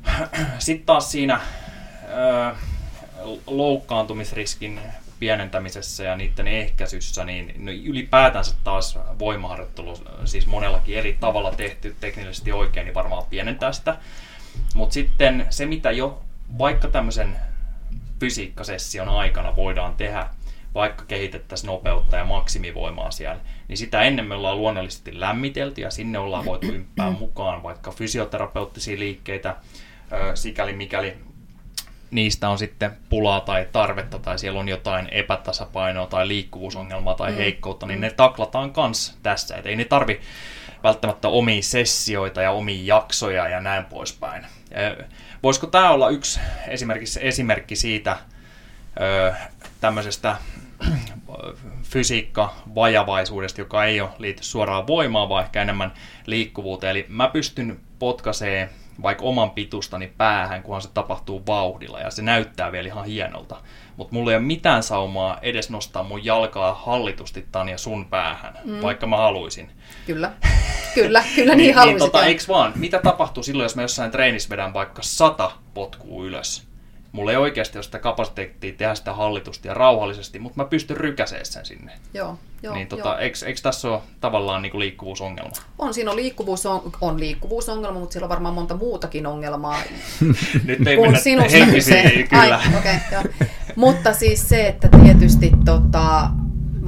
sitten 0.59 0.87
taas 0.87 1.13
siinä 1.13 1.41
ö, 2.51 2.55
loukkaantumisriskin 3.47 4.81
pienentämisessä 5.23 6.05
ja 6.05 6.17
niiden 6.17 6.49
ehkäisyssä, 6.49 7.25
niin 7.25 7.55
no 7.59 7.73
ylipäätänsä 7.73 8.57
taas 8.65 8.99
voimaharjoittelu, 9.19 9.99
siis 10.25 10.47
monellakin 10.47 10.99
eri 10.99 11.17
tavalla 11.21 11.53
tehty 11.53 11.97
teknisesti 12.01 12.53
oikein, 12.53 12.85
niin 12.85 12.95
varmaan 12.95 13.25
pienentää 13.31 13.73
sitä. 13.73 13.97
Mutta 14.75 14.95
sitten 14.95 15.47
se, 15.51 15.67
mitä 15.67 15.91
jo 15.91 16.23
vaikka 16.59 16.89
tämmöisen 16.89 17.37
fysiikkasession 18.21 19.09
aikana 19.09 19.57
voidaan 19.57 19.95
tehdä, 19.95 20.29
vaikka 20.75 21.05
kehitettäisiin 21.05 21.69
nopeutta 21.69 22.17
ja 22.17 22.25
maksimivoimaa 22.25 23.11
siellä, 23.11 23.41
niin 23.69 23.79
sitä 23.79 24.03
ennen 24.03 24.27
me 24.27 24.35
ollaan 24.35 24.59
luonnollisesti 24.59 25.21
lämmitelty 25.21 25.81
ja 25.81 25.91
sinne 25.91 26.19
ollaan 26.19 26.45
voitu 26.45 26.67
ympää 26.75 27.11
mukaan 27.11 27.63
vaikka 27.63 27.91
fysioterapeuttisia 27.91 28.99
liikkeitä, 28.99 29.57
sikäli 30.35 30.73
mikäli 30.73 31.17
niistä 32.13 32.49
on 32.49 32.59
sitten 32.59 32.97
pulaa 33.09 33.41
tai 33.41 33.69
tarvetta 33.73 34.19
tai 34.19 34.39
siellä 34.39 34.61
on 34.61 34.69
jotain 34.69 35.09
epätasapainoa 35.11 36.07
tai 36.07 36.29
liikkuvuusongelmaa 36.29 37.15
tai 37.15 37.31
mm. 37.31 37.37
heikkoutta, 37.37 37.87
niin 37.87 38.01
ne 38.01 38.11
taklataan 38.11 38.73
kans 38.73 39.19
tässä. 39.23 39.57
Et 39.57 39.67
ei 39.67 39.77
ne 39.77 39.85
tarvi 39.85 40.21
välttämättä 40.83 41.29
omia 41.29 41.63
sessioita 41.63 42.43
ja 42.43 42.51
omia 42.51 42.97
jaksoja 42.97 43.49
ja 43.49 43.61
näin 43.61 43.85
poispäin. 43.85 44.47
Voisiko 45.43 45.67
tämä 45.67 45.91
olla 45.91 46.09
yksi 46.09 46.41
esimerkiksi 46.69 47.21
esimerkki 47.23 47.77
siitä 47.77 48.17
tämmöisestä 49.81 50.37
fysiikka-vajavaisuudesta, 51.83 53.61
joka 53.61 53.85
ei 53.85 54.01
ole 54.01 54.11
liity 54.19 54.43
suoraan 54.43 54.87
voimaan, 54.87 55.29
vaan 55.29 55.45
ehkä 55.45 55.63
enemmän 55.63 55.93
liikkuvuuteen. 56.27 56.91
Eli 56.91 57.07
mä 57.09 57.29
pystyn 57.29 57.81
potkasee 57.99 58.69
vaikka 59.03 59.25
oman 59.25 59.51
pitustani 59.51 60.13
päähän, 60.17 60.63
kunhan 60.63 60.83
se 60.83 60.89
tapahtuu 60.95 61.43
vauhdilla, 61.47 62.01
ja 62.01 62.11
se 62.11 62.23
näyttää 62.23 62.73
vielä 62.73 62.89
ihan 62.89 63.05
hienolta. 63.05 63.57
Mutta 63.97 64.15
mulla 64.15 64.31
ei 64.31 64.37
ole 64.37 64.45
mitään 64.45 64.83
saumaa 64.83 65.39
edes 65.43 65.71
nostaa 65.71 66.03
mun 66.03 66.25
jalkaa 66.25 66.75
hallitusti 66.75 67.47
Tanja 67.53 67.79
sun 67.79 68.07
päähän, 68.07 68.59
mm. 68.65 68.83
vaikka 68.83 69.07
mä 69.07 69.17
haluaisin. 69.17 69.71
Kyllä, 70.07 70.33
kyllä, 70.95 71.25
kyllä 71.35 71.55
niin, 71.55 71.67
niin 71.67 71.75
haluaisin. 71.75 71.99
Niin, 72.05 72.13
tota, 72.13 72.27
eiks 72.27 72.49
vaan, 72.49 72.73
mitä 72.77 73.01
tapahtuu 73.05 73.43
silloin, 73.43 73.65
jos 73.65 73.77
mä 73.77 73.83
jossain 73.83 74.11
treenissä 74.11 74.51
vedän 74.51 74.75
vaikka 74.75 75.03
sata 75.03 75.51
potkua 75.75 76.25
ylös? 76.25 76.72
Mulla 77.13 77.31
ei 77.31 77.37
oikeasti 77.37 77.79
ole 77.79 77.83
sitä 77.83 77.99
kapasiteettia 77.99 78.73
tehdä 78.73 78.95
sitä 78.95 79.13
hallitusti 79.13 79.69
ja 79.69 79.75
rauhallisesti, 79.75 80.39
mutta 80.39 80.63
mä 80.63 80.69
pystyn 80.69 80.97
rykäseen 80.97 81.47
sen 81.47 81.67
sinne. 81.67 81.93
Joo, 82.15 82.39
joo, 82.63 82.75
niin 82.75 82.87
tota, 82.87 83.19
eikö, 83.19 83.39
eikö 83.47 83.61
tässä 83.63 83.89
ole 83.89 84.01
tavallaan 84.21 84.63
niin 84.63 84.71
kuin 84.71 84.81
liikkuvuusongelma? 84.81 85.53
On, 85.79 85.95
siinä 85.95 86.11
on, 86.11 86.17
liikkuvuus, 86.17 86.67
on, 86.67 86.93
on 87.01 87.21
liikkuvuusongelma, 87.21 87.99
mutta 87.99 88.13
siellä 88.13 88.25
on 88.25 88.31
varmaan 88.31 88.55
monta 88.55 88.77
muutakin 88.77 89.27
ongelmaa. 89.27 89.79
Nyt 90.65 90.87
ei 90.87 90.97
mennä 90.97 91.49
henkisiin, 91.53 92.29
kyllä. 92.29 92.57
Ai, 92.59 92.77
okay, 92.79 92.95
joo. 93.13 93.23
Mutta 93.77 94.13
siis 94.13 94.49
se, 94.49 94.67
että 94.67 94.89
tietysti 94.89 95.53
tota, 95.65 96.31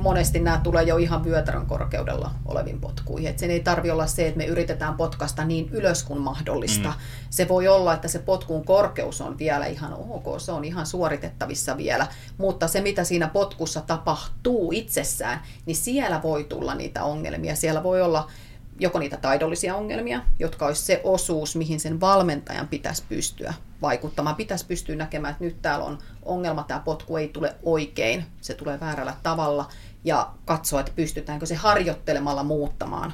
monesti 0.04 0.40
nämä 0.40 0.60
tulee 0.62 0.82
jo 0.82 0.96
ihan 0.96 1.24
vyötärön 1.24 1.66
korkeudella 1.66 2.30
olevin 2.46 2.80
potkuihin. 2.80 3.30
Et 3.30 3.38
sen 3.38 3.50
ei 3.50 3.60
tarvi 3.60 3.90
olla 3.90 4.06
se, 4.06 4.26
että 4.26 4.38
me 4.38 4.44
yritetään 4.44 4.94
potkasta 4.94 5.44
niin 5.44 5.68
ylös 5.68 6.02
kuin 6.02 6.20
mahdollista. 6.20 6.88
Mm. 6.88 6.94
Se 7.30 7.48
voi 7.48 7.68
olla, 7.68 7.94
että 7.94 8.08
se 8.08 8.18
potkun 8.18 8.64
korkeus 8.64 9.20
on 9.20 9.38
vielä 9.38 9.66
ihan 9.66 9.94
ok, 9.94 10.40
se 10.40 10.52
on 10.52 10.64
ihan 10.64 10.86
suoritettavissa 10.86 11.76
vielä, 11.76 12.06
mutta 12.38 12.68
se 12.68 12.80
mitä 12.80 13.04
siinä 13.04 13.28
potkussa 13.28 13.80
tapahtuu 13.80 14.72
itsessään, 14.72 15.40
niin 15.66 15.76
siellä 15.76 16.22
voi 16.22 16.44
tulla 16.44 16.74
niitä 16.74 17.04
ongelmia. 17.04 17.56
Siellä 17.56 17.82
voi 17.82 18.02
olla 18.02 18.30
joko 18.78 18.98
niitä 18.98 19.16
taidollisia 19.16 19.76
ongelmia, 19.76 20.20
jotka 20.38 20.66
olisi 20.66 20.82
se 20.82 21.00
osuus, 21.04 21.56
mihin 21.56 21.80
sen 21.80 22.00
valmentajan 22.00 22.68
pitäisi 22.68 23.02
pystyä 23.08 23.54
vaikuttamaan. 23.82 24.36
Pitäisi 24.36 24.66
pystyä 24.66 24.96
näkemään, 24.96 25.32
että 25.32 25.44
nyt 25.44 25.62
täällä 25.62 25.84
on 25.84 25.98
ongelma, 26.22 26.62
tämä 26.62 26.80
potku 26.80 27.16
ei 27.16 27.28
tule 27.28 27.54
oikein, 27.62 28.24
se 28.40 28.54
tulee 28.54 28.80
väärällä 28.80 29.14
tavalla 29.22 29.68
ja 30.04 30.30
katsoa, 30.44 30.80
että 30.80 30.92
pystytäänkö 30.96 31.46
se 31.46 31.54
harjoittelemalla 31.54 32.42
muuttamaan 32.42 33.12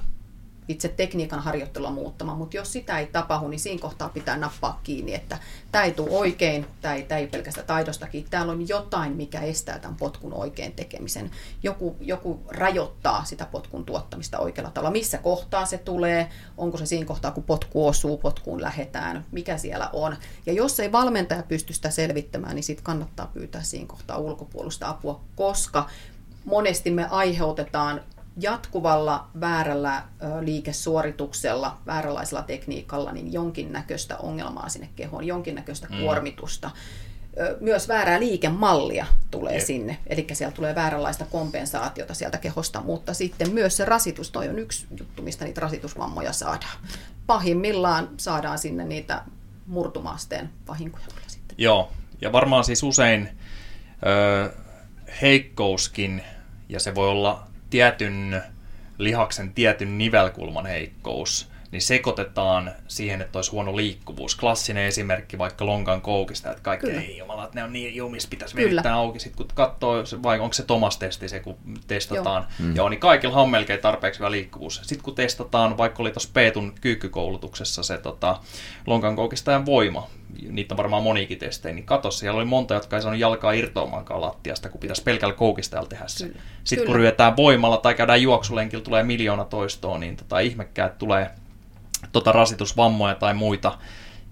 itse 0.70 0.88
tekniikan 0.88 1.40
harjoittelua 1.40 1.90
muuttamaan, 1.90 2.38
mutta 2.38 2.56
jos 2.56 2.72
sitä 2.72 2.98
ei 2.98 3.06
tapahdu, 3.06 3.48
niin 3.48 3.60
siinä 3.60 3.80
kohtaa 3.80 4.08
pitää 4.08 4.36
nappaa 4.36 4.80
kiinni, 4.82 5.14
että 5.14 5.38
tämä 5.72 5.84
ei 5.84 5.92
tule 5.92 6.10
oikein, 6.10 6.66
tämä 6.80 6.94
ei, 6.94 7.02
tämä 7.02 7.18
ei 7.18 7.26
pelkästään 7.26 7.66
taidostakin, 7.66 8.26
täällä 8.30 8.52
on 8.52 8.68
jotain, 8.68 9.12
mikä 9.12 9.40
estää 9.40 9.78
tämän 9.78 9.96
potkun 9.96 10.34
oikein 10.34 10.72
tekemisen. 10.72 11.30
Joku, 11.62 11.96
joku 12.00 12.40
rajoittaa 12.48 13.24
sitä 13.24 13.46
potkun 13.46 13.84
tuottamista 13.84 14.38
oikealla 14.38 14.70
tavalla. 14.70 14.90
Missä 14.90 15.18
kohtaa 15.18 15.66
se 15.66 15.78
tulee, 15.78 16.28
onko 16.58 16.78
se 16.78 16.86
siinä 16.86 17.06
kohtaa, 17.06 17.30
kun 17.30 17.44
potku 17.44 17.86
osuu, 17.86 18.16
potkuun 18.16 18.62
lähetään, 18.62 19.26
mikä 19.32 19.58
siellä 19.58 19.90
on. 19.92 20.16
Ja 20.46 20.52
jos 20.52 20.80
ei 20.80 20.92
valmentaja 20.92 21.42
pysty 21.42 21.72
sitä 21.72 21.90
selvittämään, 21.90 22.54
niin 22.54 22.64
sitten 22.64 22.84
kannattaa 22.84 23.30
pyytää 23.34 23.62
siinä 23.62 23.86
kohtaa 23.86 24.18
ulkopuolista 24.18 24.88
apua, 24.88 25.20
koska 25.36 25.86
monesti 26.44 26.90
me 26.90 27.06
aiheutetaan 27.10 28.00
jatkuvalla 28.36 29.28
väärällä 29.40 30.02
liikesuorituksella, 30.40 31.78
vääränlaisella 31.86 32.42
tekniikalla, 32.42 33.12
niin 33.12 33.32
jonkinnäköistä 33.32 34.16
ongelmaa 34.16 34.68
sinne 34.68 34.88
kehoon, 34.96 35.24
jonkinnäköistä 35.24 35.86
mm. 35.90 35.98
kuormitusta. 35.98 36.70
Myös 37.60 37.88
väärää 37.88 38.20
liikemallia 38.20 39.06
tulee 39.30 39.54
Jep. 39.54 39.66
sinne, 39.66 39.98
eli 40.06 40.26
siellä 40.32 40.54
tulee 40.54 40.74
vääränlaista 40.74 41.24
kompensaatiota 41.24 42.14
sieltä 42.14 42.38
kehosta, 42.38 42.80
mutta 42.80 43.14
sitten 43.14 43.50
myös 43.50 43.76
se 43.76 43.84
rasitus, 43.84 44.30
toi 44.30 44.48
on 44.48 44.58
yksi 44.58 44.86
juttu, 44.98 45.22
mistä 45.22 45.44
niitä 45.44 45.60
rasitusvammoja 45.60 46.32
saadaan. 46.32 46.78
Pahimmillaan 47.26 48.08
saadaan 48.16 48.58
sinne 48.58 48.84
niitä 48.84 49.22
murtumasteen 49.66 50.50
vahinkoja 50.68 51.04
sitten. 51.26 51.54
Joo, 51.58 51.90
ja 52.20 52.32
varmaan 52.32 52.64
siis 52.64 52.82
usein 52.82 53.28
heikkouskin, 55.22 56.22
ja 56.68 56.80
se 56.80 56.94
voi 56.94 57.08
olla 57.08 57.46
tietyn 57.70 58.42
lihaksen 58.98 59.54
tietyn 59.54 59.98
nivelkulman 59.98 60.66
heikkous, 60.66 61.49
niin 61.72 61.82
sekoitetaan 61.82 62.72
siihen, 62.88 63.22
että 63.22 63.38
olisi 63.38 63.50
huono 63.50 63.76
liikkuvuus. 63.76 64.36
Klassinen 64.36 64.84
esimerkki 64.84 65.38
vaikka 65.38 65.66
lonkan 65.66 66.00
koukista, 66.00 66.50
että 66.50 66.62
kaikki 66.62 66.86
Kyllä. 66.86 67.00
ei 67.00 67.18
jumala, 67.18 67.44
että 67.44 67.54
ne 67.54 67.64
on 67.64 67.72
niin 67.72 67.96
jumis, 67.96 68.26
pitäisi 68.26 68.56
venyttää 68.56 68.94
auki. 68.94 69.18
Sitten 69.18 69.46
kun 69.46 69.54
katsoo, 69.54 70.04
vai 70.22 70.40
onko 70.40 70.52
se 70.52 70.62
Thomas-testi 70.62 71.28
se, 71.28 71.40
kun 71.40 71.56
testataan. 71.86 72.42
Joo, 72.42 72.68
mm. 72.68 72.76
Joo 72.76 72.88
niin 72.88 73.00
kaikilla 73.00 73.36
on 73.36 73.50
melkein 73.50 73.80
tarpeeksi 73.80 74.20
hyvä 74.20 74.30
liikkuvuus. 74.30 74.80
Sitten 74.82 75.02
kun 75.02 75.14
testataan, 75.14 75.78
vaikka 75.78 76.02
oli 76.02 76.10
tuossa 76.10 76.30
Peetun 76.32 76.74
kyykkykoulutuksessa 76.80 77.82
se 77.82 77.98
tota, 77.98 78.40
lonkan 78.86 79.16
koukistajan 79.16 79.66
voima, 79.66 80.08
niitä 80.48 80.74
on 80.74 80.76
varmaan 80.76 81.02
monikin 81.02 81.38
testejä, 81.38 81.74
niin 81.74 81.86
kato, 81.86 82.10
siellä 82.10 82.36
oli 82.36 82.44
monta, 82.44 82.74
jotka 82.74 82.96
ei 82.96 83.02
saanut 83.02 83.20
jalkaa 83.20 83.52
irtoamaankaan 83.52 84.20
lattiasta, 84.20 84.68
kun 84.68 84.80
pitäisi 84.80 85.02
pelkällä 85.02 85.34
koukistajalla 85.34 85.88
tehdä 85.88 86.04
se. 86.06 86.26
Kyllä. 86.26 86.40
Sitten 86.64 86.78
Kyllä. 86.78 86.86
kun 86.86 86.96
ryötään 86.96 87.36
voimalla 87.36 87.76
tai 87.76 87.94
käydään 87.94 88.22
juoksulenkillä, 88.22 88.84
tulee 88.84 89.02
miljoona 89.02 89.44
toistoa, 89.44 89.98
niin 89.98 90.16
tota, 90.16 90.38
ihmekkäät 90.38 90.98
tulee 90.98 91.30
tota 92.12 92.32
rasitusvammoja 92.32 93.14
tai 93.14 93.34
muita. 93.34 93.78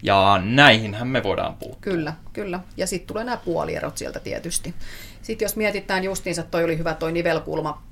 Ja 0.03 0.41
näihinhän 0.45 1.09
me 1.09 1.23
voidaan 1.23 1.55
puuttua. 1.55 1.81
Kyllä, 1.81 2.13
kyllä. 2.33 2.61
Ja 2.77 2.87
sitten 2.87 3.07
tulee 3.07 3.25
nämä 3.25 3.37
puolierot 3.37 3.99
sieltä 3.99 4.21
tietysti. 4.21 4.75
Sitten 5.23 5.47
jos 5.47 5.57
mietitään 5.57 6.05
justiinsa, 6.05 6.43
toi 6.43 6.65
oli 6.65 6.79
hyvä 6.79 6.95
toi 6.95 7.13
nivelkulma, 7.13 7.83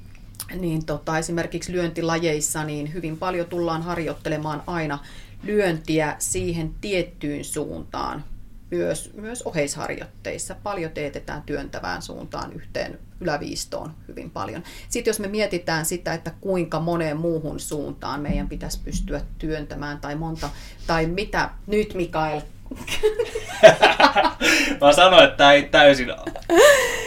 niin 0.60 0.86
tota, 0.86 1.18
esimerkiksi 1.18 1.72
lyöntilajeissa 1.72 2.64
niin 2.64 2.94
hyvin 2.94 3.18
paljon 3.18 3.46
tullaan 3.46 3.82
harjoittelemaan 3.82 4.62
aina 4.66 4.98
lyöntiä 5.42 6.16
siihen 6.18 6.74
tiettyyn 6.80 7.44
suuntaan, 7.44 8.24
myös, 8.70 9.10
myös 9.14 9.42
oheisharjoitteissa. 9.42 10.56
Paljon 10.62 10.90
teetetään 10.90 11.42
työntävään 11.42 12.02
suuntaan 12.02 12.52
yhteen 12.52 12.98
yläviistoon 13.20 13.94
hyvin 14.08 14.30
paljon. 14.30 14.62
Sitten 14.88 15.10
jos 15.10 15.20
me 15.20 15.28
mietitään 15.28 15.86
sitä, 15.86 16.14
että 16.14 16.32
kuinka 16.40 16.80
moneen 16.80 17.16
muuhun 17.16 17.60
suuntaan 17.60 18.20
meidän 18.20 18.48
pitäisi 18.48 18.80
pystyä 18.84 19.20
työntämään 19.38 20.00
tai 20.00 20.14
monta, 20.14 20.50
tai 20.86 21.06
mitä 21.06 21.50
nyt 21.66 21.94
Mikael, 21.94 22.40
Mä 24.80 24.92
sanoin, 24.92 25.24
että 25.24 25.36
tämä 25.36 25.52
ei 25.52 25.62
täysin 25.62 26.08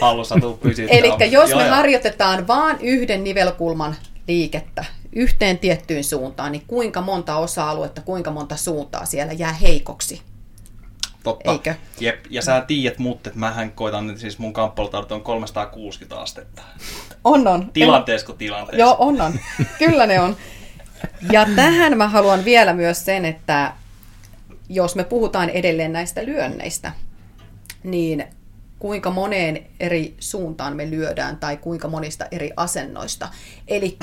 hallussa 0.00 0.36
tuu 0.40 0.56
pysyä. 0.56 0.86
Eli 0.88 1.12
jos 1.30 1.54
me 1.54 1.68
harjoitetaan 1.68 2.46
vain 2.46 2.76
yhden 2.80 3.24
nivelkulman 3.24 3.96
liikettä 4.28 4.84
yhteen 5.12 5.58
tiettyyn 5.58 6.04
suuntaan, 6.04 6.52
niin 6.52 6.64
kuinka 6.66 7.00
monta 7.00 7.36
osa-aluetta, 7.36 8.00
kuinka 8.00 8.30
monta 8.30 8.56
suuntaa 8.56 9.06
siellä 9.06 9.32
jää 9.32 9.52
heikoksi? 9.52 10.22
Totta. 11.24 11.52
Eikö? 11.52 11.74
Jep. 12.00 12.24
Ja 12.30 12.42
sä 12.42 12.64
tiedät 12.66 12.98
mut, 12.98 13.26
että 13.26 13.38
mähän 13.38 13.72
koitan, 13.72 14.18
siis 14.18 14.38
mun 14.38 14.52
kamppailutaudut 14.52 15.12
on 15.12 15.22
360 15.22 16.20
astetta. 16.20 16.62
On, 17.24 17.48
on. 17.48 17.70
Tilanteessa 17.72 18.26
kuin 18.26 18.38
tilanteessa. 18.38 18.80
Joo, 18.80 18.96
on, 18.98 19.20
on. 19.20 19.40
Kyllä 19.78 20.06
ne 20.06 20.20
on. 20.20 20.36
Ja 21.32 21.46
tähän 21.56 21.98
mä 21.98 22.08
haluan 22.08 22.44
vielä 22.44 22.72
myös 22.72 23.04
sen, 23.04 23.24
että 23.24 23.72
jos 24.68 24.94
me 24.94 25.04
puhutaan 25.04 25.48
edelleen 25.48 25.92
näistä 25.92 26.24
lyönneistä, 26.24 26.92
niin 27.82 28.24
kuinka 28.78 29.10
moneen 29.10 29.66
eri 29.80 30.14
suuntaan 30.20 30.76
me 30.76 30.90
lyödään 30.90 31.36
tai 31.36 31.56
kuinka 31.56 31.88
monista 31.88 32.26
eri 32.30 32.50
asennoista. 32.56 33.28
Eli 33.68 33.96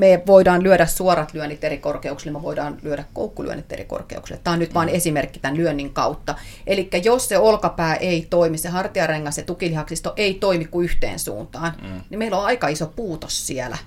me 0.00 0.22
voidaan 0.26 0.62
lyödä 0.62 0.86
suorat 0.86 1.34
lyönnit 1.34 1.64
eri 1.64 1.78
korkeuksille, 1.78 2.32
me 2.32 2.42
voidaan 2.42 2.78
lyödä 2.82 3.04
koukkulyönnit 3.12 3.72
eri 3.72 3.84
korkeuksille. 3.84 4.40
Tämä 4.44 4.52
on 4.52 4.58
nyt 4.58 4.74
vain 4.74 4.88
esimerkki 4.88 5.38
tämän 5.38 5.56
lyönnin 5.56 5.92
kautta. 5.92 6.34
Eli 6.66 6.90
jos 7.04 7.28
se 7.28 7.38
olkapää 7.38 7.94
ei 7.94 8.26
toimi, 8.30 8.58
se 8.58 8.68
hartiarengas 8.68 9.38
ja 9.38 9.44
tukilihaksisto 9.44 10.12
ei 10.16 10.34
toimi 10.34 10.64
kuin 10.64 10.84
yhteen 10.84 11.18
suuntaan, 11.18 11.72
mm. 11.82 12.00
niin 12.10 12.18
meillä 12.18 12.38
on 12.38 12.44
aika 12.44 12.68
iso 12.68 12.86
puutos 12.86 13.46
siellä 13.46 13.78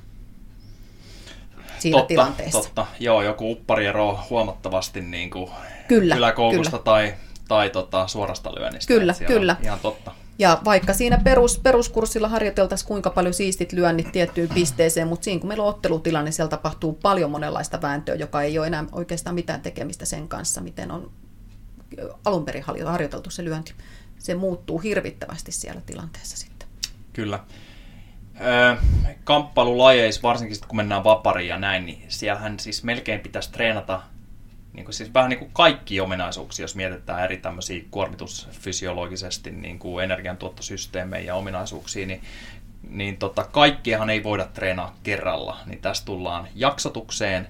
siinä 1.79 1.97
totta, 1.97 2.07
tilanteessa. 2.07 2.61
Totta, 2.61 2.85
joo, 2.99 3.21
joku 3.21 3.51
uppari 3.51 3.85
ero 3.85 4.19
huomattavasti 4.29 5.01
niin 5.01 5.29
kuin 5.29 5.51
kyllä, 5.87 6.15
yläkoukusta 6.15 6.71
kyllä. 6.71 6.83
tai, 6.83 7.13
tai 7.47 7.69
tota, 7.69 8.07
suorasta 8.07 8.55
lyönnistä. 8.55 8.93
Kyllä, 8.93 9.15
kyllä. 9.27 9.55
Ihan 9.63 9.79
totta. 9.79 10.11
Ja 10.39 10.61
vaikka 10.65 10.93
siinä 10.93 11.17
perus, 11.17 11.59
peruskurssilla 11.59 12.27
harjoiteltaisiin 12.27 12.87
kuinka 12.87 13.09
paljon 13.09 13.33
siistit 13.33 13.73
lyönnit 13.73 14.11
tiettyyn 14.11 14.49
pisteeseen, 14.49 15.07
mutta 15.07 15.23
siinä 15.23 15.39
kun 15.39 15.47
meillä 15.47 15.63
on 15.63 15.69
ottelutilanne, 15.69 16.31
siellä 16.31 16.49
tapahtuu 16.49 16.93
paljon 16.93 17.31
monenlaista 17.31 17.81
vääntöä, 17.81 18.15
joka 18.15 18.41
ei 18.41 18.59
ole 18.59 18.67
enää 18.67 18.85
oikeastaan 18.91 19.35
mitään 19.35 19.61
tekemistä 19.61 20.05
sen 20.05 20.27
kanssa, 20.27 20.61
miten 20.61 20.91
on 20.91 21.11
alun 22.25 22.45
perin 22.45 22.63
harjoiteltu 22.85 23.29
se 23.29 23.43
lyönti. 23.43 23.73
Se 24.19 24.35
muuttuu 24.35 24.79
hirvittävästi 24.79 25.51
siellä 25.51 25.81
tilanteessa 25.81 26.37
sitten. 26.37 26.67
Kyllä. 27.13 27.39
Kamppailulajeissa, 29.23 30.21
varsinkin 30.21 30.57
kun 30.67 30.77
mennään 30.77 31.03
vapariin 31.03 31.49
ja 31.49 31.59
näin, 31.59 31.85
niin 31.85 32.05
siellähän 32.07 32.59
siis 32.59 32.83
melkein 32.83 33.19
pitäisi 33.19 33.51
treenata 33.51 34.01
niin 34.73 34.85
kuin 34.85 34.95
siis 34.95 35.13
vähän 35.13 35.29
niin 35.29 35.39
kuin 35.39 35.51
kaikki 35.53 35.99
ominaisuuksia, 35.99 36.63
jos 36.63 36.75
mietitään 36.75 37.23
eri 37.23 37.37
tämmöisiä 37.37 37.83
kuormitusfysiologisesti 37.91 39.51
niin 39.51 39.79
kuin 39.79 40.03
energiantuottosysteemejä 40.03 41.23
ja 41.23 41.35
ominaisuuksia, 41.35 42.07
niin, 42.07 42.21
niin 42.89 43.17
tota, 43.17 43.43
kaikkiahan 43.43 44.09
ei 44.09 44.23
voida 44.23 44.45
treenaa 44.45 44.95
kerralla. 45.03 45.57
Niin 45.65 45.81
tässä 45.81 46.05
tullaan 46.05 46.47
jaksotukseen 46.55 47.47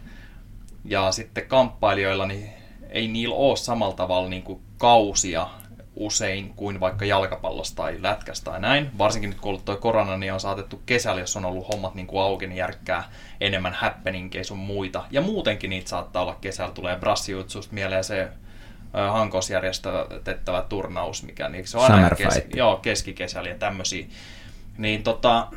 ja 0.85 1.11
sitten 1.11 1.47
kamppailijoilla, 1.47 2.25
niin 2.25 2.49
ei 2.89 3.07
niillä 3.07 3.35
ole 3.35 3.57
samalla 3.57 3.95
tavalla 3.95 4.29
niin 4.29 4.43
kuin 4.43 4.61
kausia 4.77 5.47
usein 5.95 6.53
kuin 6.55 6.79
vaikka 6.79 7.05
jalkapallosta 7.05 7.75
tai 7.75 7.97
lätkästä 8.01 8.51
tai 8.51 8.59
näin. 8.59 8.97
Varsinkin 8.97 9.29
nyt 9.29 9.39
kun 9.39 9.49
on 9.49 9.49
ollut 9.49 9.65
toi 9.65 9.77
korona, 9.77 10.17
niin 10.17 10.33
on 10.33 10.39
saatettu 10.39 10.81
kesällä, 10.85 11.21
jos 11.21 11.37
on 11.37 11.45
ollut 11.45 11.67
hommat 11.67 11.95
niin 11.95 12.07
kuin 12.07 12.23
auki, 12.23 12.47
niin 12.47 12.57
järkkää 12.57 13.03
enemmän 13.41 13.73
happeningkeja 13.73 14.43
sun 14.43 14.57
muita. 14.57 15.03
Ja 15.11 15.21
muutenkin 15.21 15.69
niitä 15.69 15.89
saattaa 15.89 16.21
olla 16.21 16.37
kesällä. 16.41 16.73
Tulee 16.73 16.95
brassiutsusta 16.95 17.73
mieleen 17.73 18.03
se 18.03 18.27
Hankos 18.93 19.49
järjestettävä 19.49 20.61
turnaus, 20.69 21.23
mikä 21.23 21.49
niin 21.49 21.67
se 21.67 21.77
on 21.77 21.91
aina 21.91 22.09
kes, 22.09 22.41
joo, 22.55 22.77
keskikesällä 22.77 23.49
ja 23.49 23.55
tämmöisiä. 23.55 24.05
Niin 24.77 25.03
tota, 25.03 25.47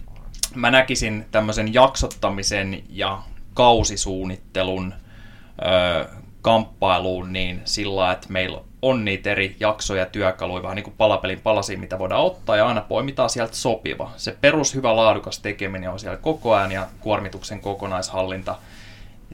mä 0.54 0.70
näkisin 0.70 1.26
tämmöisen 1.30 1.74
jaksottamisen 1.74 2.82
ja 2.88 3.22
kausisuunnittelun 3.54 4.94
ö, 4.94 6.08
kamppailuun 6.42 7.32
niin 7.32 7.62
sillä, 7.64 8.12
että 8.12 8.26
meillä 8.30 8.60
on 8.82 9.04
niitä 9.04 9.30
eri 9.30 9.56
jaksoja, 9.60 10.06
työkaluja, 10.06 10.62
vähän 10.62 10.76
niin 10.76 10.84
kuin 10.84 10.94
palapelin 10.98 11.40
palasia, 11.40 11.78
mitä 11.78 11.98
voidaan 11.98 12.24
ottaa, 12.24 12.56
ja 12.56 12.66
aina 12.66 12.80
poimitaan 12.80 13.30
sieltä 13.30 13.54
sopiva. 13.54 14.12
Se 14.16 14.36
perus 14.40 14.74
hyvä 14.74 14.96
laadukas 14.96 15.38
tekeminen 15.38 15.90
on 15.90 16.00
siellä 16.00 16.16
koko 16.16 16.54
ajan, 16.54 16.72
ja 16.72 16.86
kuormituksen 17.00 17.60
kokonaishallinta. 17.60 18.56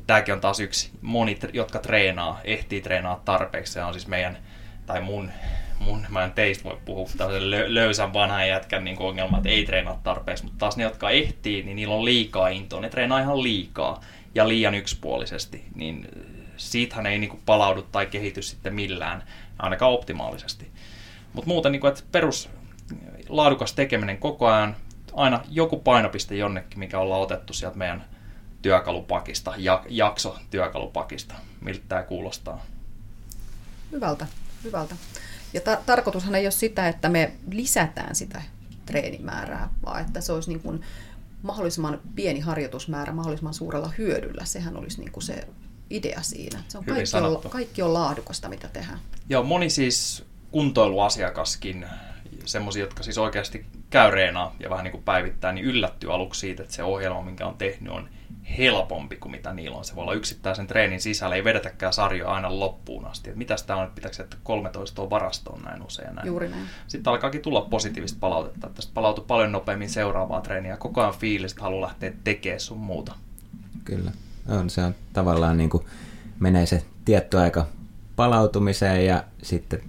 Tämäkin 0.07 0.35
on 0.35 0.41
taas 0.41 0.61
yksi, 0.61 0.91
moni, 1.03 1.39
jotka 1.53 1.79
treenaa, 1.79 2.41
ehtii 2.45 2.81
treenaa 2.81 3.21
tarpeeksi. 3.25 3.73
Se 3.73 3.85
on 3.85 3.93
siis 3.93 4.07
meidän, 4.07 4.39
tai 4.87 5.01
mun, 5.01 5.31
mun 5.79 6.07
mä 6.09 6.25
en 6.25 6.33
teistä 6.33 6.65
voi 6.65 6.79
puhua 6.85 7.09
tällaisen 7.17 7.75
löysän 7.75 8.13
vanhan 8.13 8.49
jätkän 8.49 8.85
niin 8.85 9.03
ongelma, 9.03 9.37
että 9.37 9.49
ei 9.49 9.65
treenaa 9.65 10.01
tarpeeksi, 10.05 10.45
mutta 10.45 10.59
taas 10.59 10.77
ne, 10.77 10.83
jotka 10.83 11.11
ehtii, 11.11 11.63
niin 11.63 11.77
niillä 11.77 11.95
on 11.95 12.05
liikaa 12.05 12.49
intoa. 12.49 12.81
Ne 12.81 12.89
treenaa 12.89 13.21
ihan 13.21 13.43
liikaa 13.43 14.01
ja 14.35 14.49
liian 14.49 14.75
yksipuolisesti, 14.75 15.65
niin 15.75 16.09
siitähän 16.59 17.07
ei 17.07 17.18
niin 17.18 17.31
kuin 17.31 17.42
palaudu 17.47 17.83
tai 17.83 18.07
kehity 18.07 18.42
sitten 18.42 18.75
millään, 18.75 19.23
ainakaan 19.59 19.92
optimaalisesti. 19.92 20.71
Mutta 21.33 21.49
muuten, 21.49 21.73
niin 21.73 21.81
kuin, 21.81 21.88
että 21.88 22.05
perus 22.12 22.49
laadukas 23.29 23.73
tekeminen 23.73 24.18
koko 24.18 24.47
ajan, 24.47 24.77
aina 25.12 25.40
joku 25.51 25.77
painopiste 25.77 26.37
jonnekin, 26.37 26.79
mikä 26.79 26.99
ollaan 26.99 27.23
otettu 27.23 27.53
sieltä 27.53 27.77
meidän 27.77 28.05
työkalupakista, 28.62 29.55
ja, 29.57 29.85
jakso 29.88 30.38
työkalupakista. 30.51 31.35
Miltä 31.61 31.83
tämä 31.88 32.03
kuulostaa? 32.03 32.64
Hyvältä, 33.92 34.27
hyvältä. 34.64 34.97
Ja 35.53 35.61
ta- 35.61 35.79
tarkoitushan 35.87 36.35
ei 36.35 36.44
ole 36.44 36.51
sitä, 36.51 36.88
että 36.88 37.09
me 37.09 37.33
lisätään 37.51 38.14
sitä 38.14 38.42
treenimäärää, 38.87 39.68
vaan 39.85 40.01
että 40.01 40.21
se 40.21 40.33
olisi 40.33 40.51
niin 40.51 40.61
kuin 40.61 40.83
mahdollisimman 41.42 42.01
pieni 42.14 42.40
harjoitusmäärä 42.40 43.12
mahdollisimman 43.12 43.55
suurella 43.55 43.92
hyödyllä. 43.99 44.44
Sehän 44.44 44.77
olisi 44.77 45.01
niin 45.01 45.12
kuin 45.12 45.25
se 45.25 45.49
idea 45.90 46.22
siinä. 46.22 46.59
Se 46.68 46.79
on 46.79 46.85
kaikki, 46.85 47.16
on, 47.16 47.51
kaikki 47.51 47.83
on 47.83 47.94
laadukasta, 47.94 48.48
mitä 48.48 48.68
tehdään. 48.68 48.98
Joo, 49.29 49.42
moni 49.42 49.70
siis 49.70 50.24
kuntoiluasiakaskin, 50.51 51.87
semmoisia, 52.44 52.85
jotka 52.85 53.03
siis 53.03 53.18
oikeasti 53.18 53.66
käy 53.90 54.11
reenaa 54.11 54.55
ja 54.61 54.70
vähän 54.70 54.85
niin 54.85 54.92
kuin 54.92 55.05
päivittää, 55.05 55.53
niin 55.53 55.66
yllättyy 55.66 56.14
aluksi 56.14 56.40
siitä, 56.40 56.62
että 56.62 56.74
se 56.74 56.83
ohjelma, 56.83 57.22
minkä 57.22 57.46
on 57.46 57.55
tehnyt, 57.59 57.92
on 57.92 58.09
helpompi 58.59 59.16
kuin 59.16 59.33
mitä 59.33 59.53
niillä 59.53 59.77
on. 59.77 59.85
Se 59.85 59.94
voi 59.94 60.03
olla 60.03 60.14
yksittäisen 60.14 60.66
treenin 60.66 61.01
sisällä, 61.01 61.37
ei 61.37 61.44
vedetäkään 61.44 61.92
sarjoa 61.92 62.35
aina 62.35 62.61
loppuun 62.61 63.05
asti. 63.05 63.31
Että 63.31 63.38
mitäs 63.38 63.62
tämä 63.62 63.81
on, 63.81 63.90
pitääkö 63.94 64.22
että 64.22 64.37
13 64.42 65.03
on 65.03 65.11
varastoon 65.11 65.62
näin 65.62 65.83
usein 65.83 66.14
näin. 66.14 66.27
Juuri 66.27 66.48
näin. 66.48 66.66
Sitten 66.87 67.11
alkaakin 67.11 67.42
tulla 67.42 67.61
positiivista 67.61 68.18
palautetta, 68.20 68.66
että 68.66 68.77
tästä 68.77 68.94
palautuu 68.94 69.24
paljon 69.24 69.53
nopeammin 69.53 69.90
seuraavaan 69.90 70.42
treeniä. 70.42 70.77
Koko 70.77 71.01
ajan 71.01 71.14
fiilis, 71.14 71.53
että 71.53 71.62
haluaa 71.62 71.88
lähteä 71.88 72.12
tekemään 72.24 72.61
sun 72.61 72.79
muuta. 72.79 73.14
Kyllä 73.85 74.12
on, 74.49 74.71
se 74.71 74.85
on 74.85 74.95
tavallaan 75.13 75.57
niin 75.57 75.71
kuin 75.71 75.85
menee 76.41 76.67
se 76.67 76.83
tietty 77.05 77.39
aika 77.39 77.67
palautumiseen 78.17 79.07
ja 79.07 79.25
sitten 79.43 79.83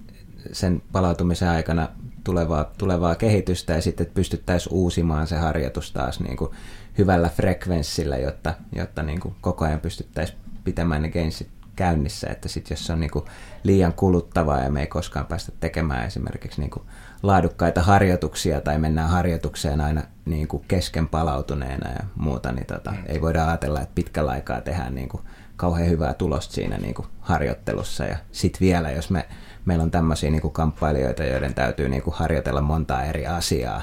sen 0.52 0.82
palautumisen 0.92 1.48
aikana 1.48 1.88
tulevaa, 2.24 2.64
tulevaa 2.78 3.14
kehitystä 3.14 3.72
ja 3.72 3.82
sitten 3.82 4.06
pystyttäisiin 4.14 4.74
uusimaan 4.74 5.26
se 5.26 5.36
harjoitus 5.36 5.92
taas 5.92 6.20
niin 6.20 6.36
kuin 6.36 6.50
hyvällä 6.98 7.28
frekvenssillä, 7.28 8.16
jotta, 8.16 8.54
jotta 8.72 9.02
niin 9.02 9.20
kuin 9.20 9.34
koko 9.40 9.64
ajan 9.64 9.80
pystyttäisiin 9.80 10.38
pitämään 10.64 11.02
ne 11.02 11.10
gainsit 11.10 11.48
käynnissä, 11.76 12.26
että 12.30 12.48
sitten 12.48 12.74
jos 12.74 12.86
se 12.86 12.92
on 12.92 13.00
niin 13.00 13.10
kuin 13.10 13.24
liian 13.62 13.92
kuluttavaa 13.92 14.60
ja 14.60 14.70
me 14.70 14.80
ei 14.80 14.86
koskaan 14.86 15.26
päästä 15.26 15.52
tekemään 15.60 16.06
esimerkiksi 16.06 16.60
niin 16.60 16.70
kuin 16.70 16.82
laadukkaita 17.22 17.82
harjoituksia 17.82 18.60
tai 18.60 18.78
mennään 18.78 19.10
harjoitukseen 19.10 19.80
aina 19.80 20.02
niin 20.24 20.48
kuin 20.48 20.64
kesken 20.68 21.08
palautuneena 21.08 21.90
ja 21.90 22.04
muuta, 22.14 22.52
niin 22.52 22.66
tota, 22.66 22.90
mm. 22.90 22.98
ei 23.06 23.20
voida 23.20 23.48
ajatella, 23.48 23.80
että 23.80 23.94
pitkällä 23.94 24.30
aikaa 24.30 24.60
tehdään 24.60 24.94
niin 24.94 25.08
kuin 25.08 25.22
kauhean 25.56 25.88
hyvää 25.88 26.14
tulosta 26.14 26.54
siinä 26.54 26.78
niin 26.78 26.94
kuin 26.94 27.08
harjoittelussa. 27.20 28.04
Ja 28.04 28.16
sitten 28.32 28.60
vielä, 28.60 28.90
jos 28.90 29.10
me, 29.10 29.28
meillä 29.64 29.82
on 29.82 29.90
tämmöisiä 29.90 30.30
niin 30.30 30.42
kuin 30.42 30.52
kamppailijoita, 30.52 31.24
joiden 31.24 31.54
täytyy 31.54 31.88
niin 31.88 32.02
kuin 32.02 32.14
harjoitella 32.14 32.60
montaa 32.60 33.04
eri 33.04 33.26
asiaa, 33.26 33.82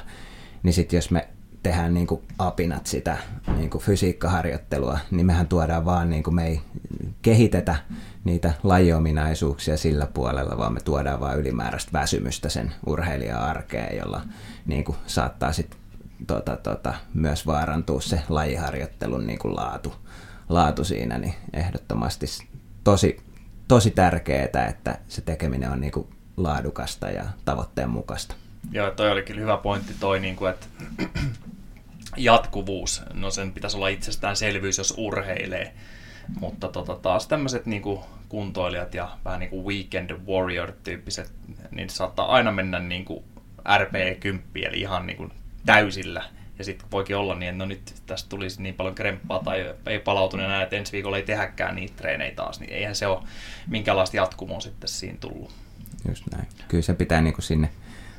niin 0.62 0.72
sitten 0.72 0.96
jos 0.96 1.10
me 1.10 1.28
tehdään 1.62 1.94
niin 1.94 2.06
kuin 2.06 2.20
apinat 2.38 2.86
sitä 2.86 3.16
niin 3.56 3.70
kuin 3.70 3.82
fysiikkaharjoittelua, 3.82 4.98
niin 5.10 5.26
mehän 5.26 5.46
tuodaan 5.46 5.84
vaan, 5.84 6.10
niin 6.10 6.22
kuin 6.22 6.34
me 6.34 6.46
ei 6.46 6.60
kehitetä 7.22 7.76
niitä 8.28 8.52
lajiominaisuuksia 8.62 9.76
sillä 9.76 10.06
puolella, 10.06 10.58
vaan 10.58 10.72
me 10.72 10.80
tuodaan 10.80 11.20
vaan 11.20 11.38
ylimääräistä 11.38 11.92
väsymystä 11.92 12.48
sen 12.48 12.74
urheilijan 12.86 13.40
arkeen, 13.40 13.96
jolla 13.96 14.22
niin 14.66 14.84
kuin 14.84 14.98
saattaa 15.06 15.52
sitten 15.52 15.78
tota, 16.26 16.56
tota, 16.56 16.94
myös 17.14 17.46
vaarantua 17.46 18.00
se 18.00 18.22
lajiharjoittelun 18.28 19.26
niin 19.26 19.38
kuin 19.38 19.56
laatu, 19.56 19.94
laatu 20.48 20.84
siinä, 20.84 21.18
niin 21.18 21.34
ehdottomasti 21.52 22.26
tosi, 22.84 23.20
tosi 23.68 23.90
tärkeää, 23.90 24.66
että 24.68 24.98
se 25.08 25.20
tekeminen 25.20 25.70
on 25.70 25.80
niin 25.80 25.92
kuin 25.92 26.06
laadukasta 26.36 27.10
ja 27.10 27.24
tavoitteen 27.44 27.90
mukaista. 27.90 28.34
Joo, 28.72 28.90
toi 28.90 29.10
oli 29.10 29.22
kyllä 29.22 29.40
hyvä 29.40 29.56
pointti 29.56 29.94
toi, 30.00 30.20
niin 30.20 30.36
kuin, 30.36 30.50
että 30.50 30.66
jatkuvuus, 32.16 33.02
no 33.14 33.30
sen 33.30 33.52
pitäisi 33.52 33.76
olla 33.76 33.88
itsestäänselvyys, 33.88 34.78
jos 34.78 34.94
urheilee. 34.96 35.74
Mutta 36.40 36.68
tota, 36.68 36.94
taas 36.94 37.26
tämmöiset 37.26 37.66
niin 37.66 37.82
kuntoilijat 38.28 38.94
ja 38.94 39.08
vähän 39.24 39.40
niin 39.40 39.50
kuin 39.50 39.66
weekend 39.66 40.10
warrior-tyyppiset, 40.10 41.32
niin 41.70 41.90
saattaa 41.90 42.26
aina 42.26 42.52
mennä 42.52 42.78
niin 42.78 43.04
kuin 43.04 43.24
RP10, 43.68 44.38
eli 44.54 44.80
ihan 44.80 45.06
niin 45.06 45.16
kuin 45.16 45.32
täysillä. 45.66 46.24
Ja 46.58 46.64
sitten 46.64 46.90
voikin 46.92 47.16
olla 47.16 47.34
niin, 47.34 47.48
että 47.48 47.58
no 47.58 47.66
nyt 47.66 47.94
tästä 48.06 48.28
tulisi 48.28 48.62
niin 48.62 48.74
paljon 48.74 48.94
kremppaa 48.94 49.42
tai 49.44 49.74
ei 49.86 49.98
palautunut 49.98 50.46
enää, 50.46 50.62
että 50.62 50.76
ensi 50.76 50.92
viikolla 50.92 51.16
ei 51.16 51.22
tehäkään 51.22 51.76
niitä 51.76 51.94
treenejä 51.96 52.34
taas, 52.34 52.60
niin 52.60 52.72
eihän 52.72 52.94
se 52.94 53.06
ole 53.06 53.22
minkälaista 53.66 54.16
jatkumoa 54.16 54.60
sitten 54.60 54.88
siinä 54.88 55.18
tullut. 55.20 55.52
Just 56.08 56.24
näin. 56.32 56.48
Kyllä 56.68 56.82
se 56.82 56.94
pitää 56.94 57.20
niin 57.20 57.34
kuin 57.34 57.44
sinne 57.44 57.70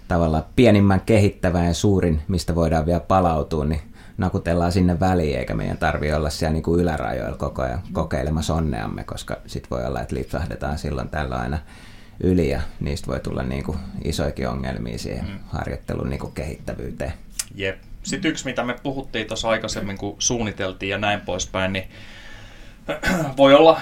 tavallaan 0.08 0.46
pienimmän 0.56 1.02
kehittävän 1.02 1.66
ja 1.66 1.74
suurin, 1.74 2.22
mistä 2.28 2.56
voidaan 2.56 2.86
vielä 2.86 3.00
palautua, 3.00 3.66
niin 3.66 3.82
nakutellaan 4.20 4.72
sinne 4.72 5.00
väliin, 5.00 5.40
eikä 5.40 5.54
meidän 5.54 5.78
tarvi 5.78 6.14
olla 6.14 6.30
siellä 6.30 6.54
niin 6.54 6.64
kuin 6.64 6.82
ylärajoilla 6.82 7.38
koko 7.38 7.62
ajan 7.62 7.82
kokeilemassa 7.94 8.54
onneamme, 8.54 9.04
koska 9.04 9.38
sit 9.48 9.72
voi 9.72 9.86
olla, 9.86 10.02
että 10.02 10.16
lipsahdetaan 10.16 10.78
silloin 10.78 11.10
tällä 11.10 11.36
aina 11.36 11.60
yli 12.24 12.50
ja 12.50 12.62
niistä 12.80 13.08
voi 13.08 13.20
tulla 13.20 13.44
niin 13.44 13.64
kuin 13.64 13.78
isoikin 14.04 14.48
ongelmia 14.48 14.98
siihen 14.98 15.26
mm. 15.26 15.40
harjoittelun 15.48 16.10
niin 16.10 16.20
kuin 16.20 16.34
kehittävyyteen. 16.34 17.14
Jep. 17.56 17.78
Sitten 18.04 18.32
yksi, 18.32 18.46
mitä 18.46 18.64
me 18.64 18.76
puhuttiin 18.84 19.28
tuossa 19.28 19.50
aikaisemmin, 19.50 19.98
kun 19.98 20.16
suunniteltiin 20.20 20.90
ja 20.90 20.98
näin 20.98 21.22
poispäin, 21.22 21.74
niin 21.74 21.90
voi 23.38 23.54
olla 23.54 23.82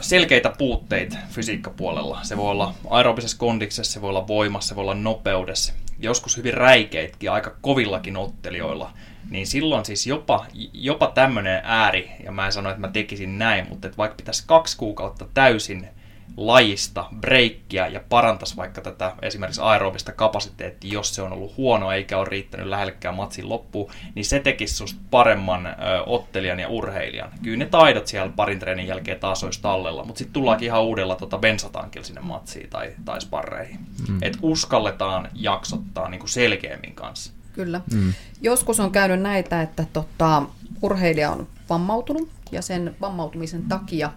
selkeitä 0.00 0.52
puutteita 0.58 1.18
fysiikkapuolella. 1.30 2.18
Se 2.22 2.36
voi 2.36 2.50
olla 2.50 2.74
aerobisessa 2.90 3.38
kondiksessa, 3.38 3.92
se 3.92 4.00
voi 4.00 4.10
olla 4.10 4.28
voimassa, 4.28 4.68
se 4.68 4.76
voi 4.76 4.82
olla 4.82 4.94
nopeudessa. 4.94 5.72
Joskus 5.98 6.36
hyvin 6.36 6.54
räikeitkin, 6.54 7.30
aika 7.30 7.54
kovillakin 7.60 8.16
ottelijoilla. 8.16 8.92
Niin 9.30 9.46
silloin 9.46 9.84
siis 9.84 10.06
jopa, 10.06 10.46
jopa 10.72 11.06
tämmöinen 11.06 11.60
ääri, 11.64 12.10
ja 12.24 12.32
mä 12.32 12.46
en 12.46 12.52
sano, 12.52 12.70
että 12.70 12.80
mä 12.80 12.88
tekisin 12.88 13.38
näin, 13.38 13.66
mutta 13.68 13.86
että 13.86 13.96
vaikka 13.96 14.16
pitäisi 14.16 14.44
kaksi 14.46 14.76
kuukautta 14.76 15.26
täysin 15.34 15.88
lajista 16.36 17.04
breikkiä 17.20 17.86
ja 17.86 18.00
parantaisi 18.08 18.56
vaikka 18.56 18.80
tätä 18.80 19.12
esimerkiksi 19.22 19.60
aerobista 19.64 20.12
kapasiteettia, 20.12 20.92
jos 20.92 21.14
se 21.14 21.22
on 21.22 21.32
ollut 21.32 21.56
huono 21.56 21.92
eikä 21.92 22.18
ole 22.18 22.28
riittänyt 22.28 22.66
lähellekään 22.66 23.14
matsin 23.14 23.48
loppuun, 23.48 23.90
niin 24.14 24.24
se 24.24 24.40
tekisi 24.40 24.74
susta 24.74 25.00
paremman 25.10 25.66
ö, 25.66 25.72
ottelijan 26.06 26.60
ja 26.60 26.68
urheilijan. 26.68 27.30
Kyllä 27.42 27.56
ne 27.56 27.66
taidot 27.66 28.06
siellä 28.06 28.32
parin 28.36 28.58
treenin 28.58 28.86
jälkeen 28.86 29.20
taas 29.20 29.44
olisi 29.44 29.62
tallella, 29.62 30.04
mutta 30.04 30.18
sitten 30.18 30.32
tullaankin 30.32 30.66
ihan 30.66 30.82
uudella 30.82 31.14
tota 31.14 31.38
bensatankilla 31.38 32.06
sinne 32.06 32.20
matsiin 32.20 32.70
tai, 32.70 32.92
tai 33.04 33.20
sparreihin. 33.20 33.80
Mm. 34.08 34.18
Että 34.22 34.38
uskalletaan 34.42 35.28
jaksottaa 35.34 36.08
niin 36.08 36.20
kuin 36.20 36.30
selkeämmin 36.30 36.94
kanssa. 36.94 37.33
Kyllä. 37.54 37.80
Mm. 37.92 38.12
Joskus 38.40 38.80
on 38.80 38.92
käynyt 38.92 39.20
näitä, 39.20 39.62
että 39.62 39.86
tota, 39.92 40.42
urheilija 40.82 41.30
on 41.30 41.48
vammautunut 41.68 42.28
ja 42.52 42.62
sen 42.62 42.96
vammautumisen 43.00 43.62
takia 43.62 44.12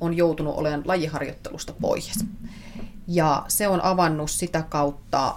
on 0.00 0.16
joutunut 0.16 0.54
olemaan 0.56 0.82
lajiharjoittelusta 0.84 1.72
pois. 1.80 2.24
Ja 3.08 3.44
se 3.48 3.68
on 3.68 3.84
avannut 3.84 4.30
sitä 4.30 4.62
kautta 4.62 5.36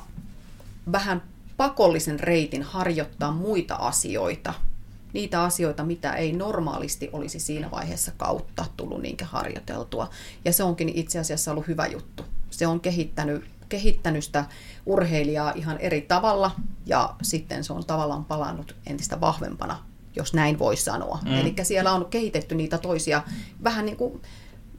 vähän 0.92 1.24
pakollisen 1.58 2.20
reitin 2.20 2.64
harjoittaa 2.64 3.32
muita 3.32 3.76
asioita, 3.76 4.54
niitä 5.14 5.44
asioita, 5.44 5.84
mitä 5.84 6.14
ei 6.14 6.32
normaalisti 6.34 7.10
olisi 7.14 7.40
siinä 7.40 7.72
vaiheessa 7.72 8.12
kautta 8.18 8.66
tullut 8.78 9.02
niinkään 9.02 9.32
harjoiteltua. 9.32 10.10
Ja 10.46 10.54
se 10.54 10.64
onkin 10.64 10.90
itse 10.90 11.20
asiassa 11.20 11.52
ollut 11.52 11.68
hyvä 11.68 11.88
juttu. 11.88 12.24
Se 12.50 12.68
on 12.68 12.80
kehittänyt, 12.80 13.46
kehittänyt 13.70 14.24
sitä 14.24 14.46
urheilijaa 14.86 15.52
ihan 15.56 15.78
eri 15.78 16.02
tavalla 16.02 16.52
ja 16.86 17.16
sitten 17.22 17.64
se 17.64 17.74
on 17.74 17.86
tavallaan 17.86 18.26
palannut 18.26 18.76
entistä 18.88 19.22
vahvempana, 19.22 19.84
jos 20.16 20.34
näin 20.34 20.60
voi 20.60 20.78
sanoa. 20.78 21.20
Mm. 21.26 21.34
Eli 21.34 21.56
siellä 21.64 21.92
on 21.92 22.06
kehitetty 22.06 22.56
niitä 22.56 22.78
toisia 22.78 23.24
vähän 23.64 23.86
niin 23.86 23.98
kuin 23.98 24.22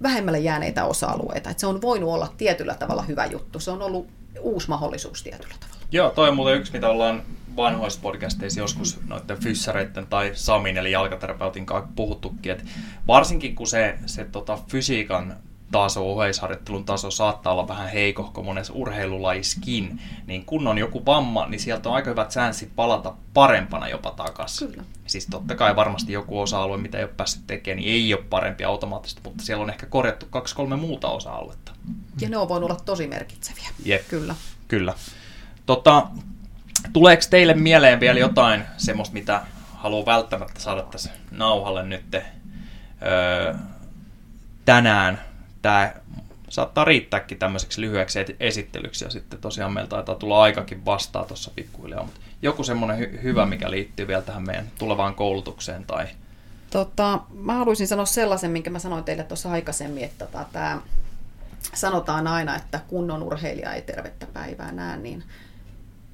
vähemmälle 0.03 0.39
jääneitä 0.39 0.85
osa-alueita. 0.85 1.51
Että 1.51 1.61
se 1.61 1.67
on 1.67 1.83
voinut 1.83 2.11
olla 2.11 2.33
tietyllä 2.37 2.75
tavalla 2.75 3.03
hyvä 3.03 3.27
juttu. 3.27 3.61
Se 3.61 3.71
on 3.71 3.83
ollut 3.83 4.07
uusi 4.41 4.69
mahdollisuus 4.69 5.23
tietyllä 5.23 5.55
tavalla. 5.61 5.79
Joo, 5.93 6.11
toi 6.11 6.29
on 6.29 6.37
muuten 6.37 6.57
yksi, 6.57 6.73
mitä 6.73 6.89
ollaan 6.89 7.23
vanhoissa 7.57 8.01
podcasteissa 8.03 8.61
joskus 8.61 9.01
noiden 9.07 9.43
fyssareiden 9.43 10.07
tai 10.07 10.31
Samin 10.35 10.79
eli 10.79 10.93
jalkaterapeutin 10.93 11.67
kanssa 11.67 11.93
puhuttukin, 11.97 12.53
että 12.53 12.65
varsinkin 13.07 13.55
kun 13.55 13.67
se, 13.67 13.99
se 14.07 14.25
tota, 14.25 14.59
fysiikan 14.69 15.37
taso, 15.71 16.13
oheisharjoittelun 16.13 16.85
taso 16.85 17.11
saattaa 17.11 17.53
olla 17.53 17.69
vähän 17.69 17.89
heikohko 17.89 18.43
monessa 18.43 18.73
urheilulajiskin, 18.73 20.01
niin 20.27 20.45
kun 20.45 20.67
on 20.67 20.79
joku 20.79 21.07
vamma, 21.07 21.47
niin 21.47 21.61
sieltä 21.61 21.89
on 21.89 21.95
aika 21.95 22.11
hyvät 22.11 22.31
säänsit 22.31 22.71
palata 22.77 23.15
parempana 23.35 23.89
jopa 23.89 24.11
takaisin. 24.11 24.69
Kyllä. 24.69 24.85
Siis 25.07 25.27
totta 25.27 25.55
kai 25.55 25.77
varmasti 25.77 26.13
joku 26.13 26.41
osa-alue, 26.41 26.77
mitä 26.77 26.99
ei 26.99 27.05
ole 27.05 27.13
päässyt 27.17 27.47
tekemään, 27.47 27.77
niin 27.77 27.95
ei 27.95 28.15
ole 28.15 28.23
parempi 28.23 28.65
automaattisesti, 28.65 29.23
mutta 29.25 29.45
siellä 29.45 29.63
on 29.63 29.71
ehkä 29.71 29.87
korjattu 29.87 30.27
kaksi-kolme 30.31 30.77
muuta 30.77 31.09
osa-aluetta. 31.09 31.73
Ja 32.21 32.29
ne 32.29 32.37
on 32.37 32.49
voinut 32.49 32.71
olla 32.71 32.81
tosi 32.85 33.07
merkitseviä. 33.07 33.69
Jep. 33.85 34.09
Kyllä. 34.09 34.35
Kyllä. 34.69 34.95
Tota, 35.67 36.07
tuleeko 36.93 37.23
teille 37.31 37.55
mieleen 37.55 38.01
vielä 38.01 38.19
jotain 38.19 38.65
semmoista, 38.77 39.15
mitä 39.15 39.43
haluaa 39.75 40.07
välttämättä 40.07 40.61
saada 40.61 40.83
tässä 40.83 41.11
nauhalle 41.31 41.83
nyt 41.83 42.15
öö, 42.15 43.55
tänään 44.65 45.28
tämä 45.63 45.95
saattaa 46.49 46.85
riittääkin 46.85 47.39
tämmöiseksi 47.39 47.81
lyhyeksi 47.81 48.19
esittelyksi 48.41 49.05
ja 49.05 49.11
sitten 49.11 49.41
tosiaan 49.41 49.73
meiltä 49.73 49.91
taitaa 49.91 50.15
tulla 50.15 50.43
aikakin 50.43 50.85
vastaa 50.85 51.25
tuossa 51.25 51.51
pikkuhiljaa, 51.55 52.05
mutta 52.05 52.21
joku 52.43 52.65
semmoinen 52.65 52.99
hy- 52.99 53.23
hyvä, 53.23 53.47
mikä 53.47 53.71
liittyy 53.71 54.07
vielä 54.07 54.23
tähän 54.23 54.47
meidän 54.47 54.71
tulevaan 54.79 55.15
koulutukseen 55.15 55.85
tai... 55.85 56.07
Tota, 56.71 57.21
mä 57.35 57.55
haluaisin 57.55 57.89
sanoa 57.89 58.07
sellaisen, 58.07 58.51
minkä 58.51 58.71
mä 58.71 58.79
sanoin 58.79 59.05
teille 59.05 59.25
tuossa 59.25 59.51
aikaisemmin, 59.51 60.05
että 60.05 60.27
tota, 60.27 60.45
tämä 60.53 60.81
sanotaan 61.75 62.27
aina, 62.27 62.57
että 62.57 62.81
kunnon 62.89 63.23
urheilija 63.23 63.73
ei 63.73 63.83
tervettä 63.83 64.27
päivää 64.27 64.73
näe, 64.73 64.97
niin 64.97 65.25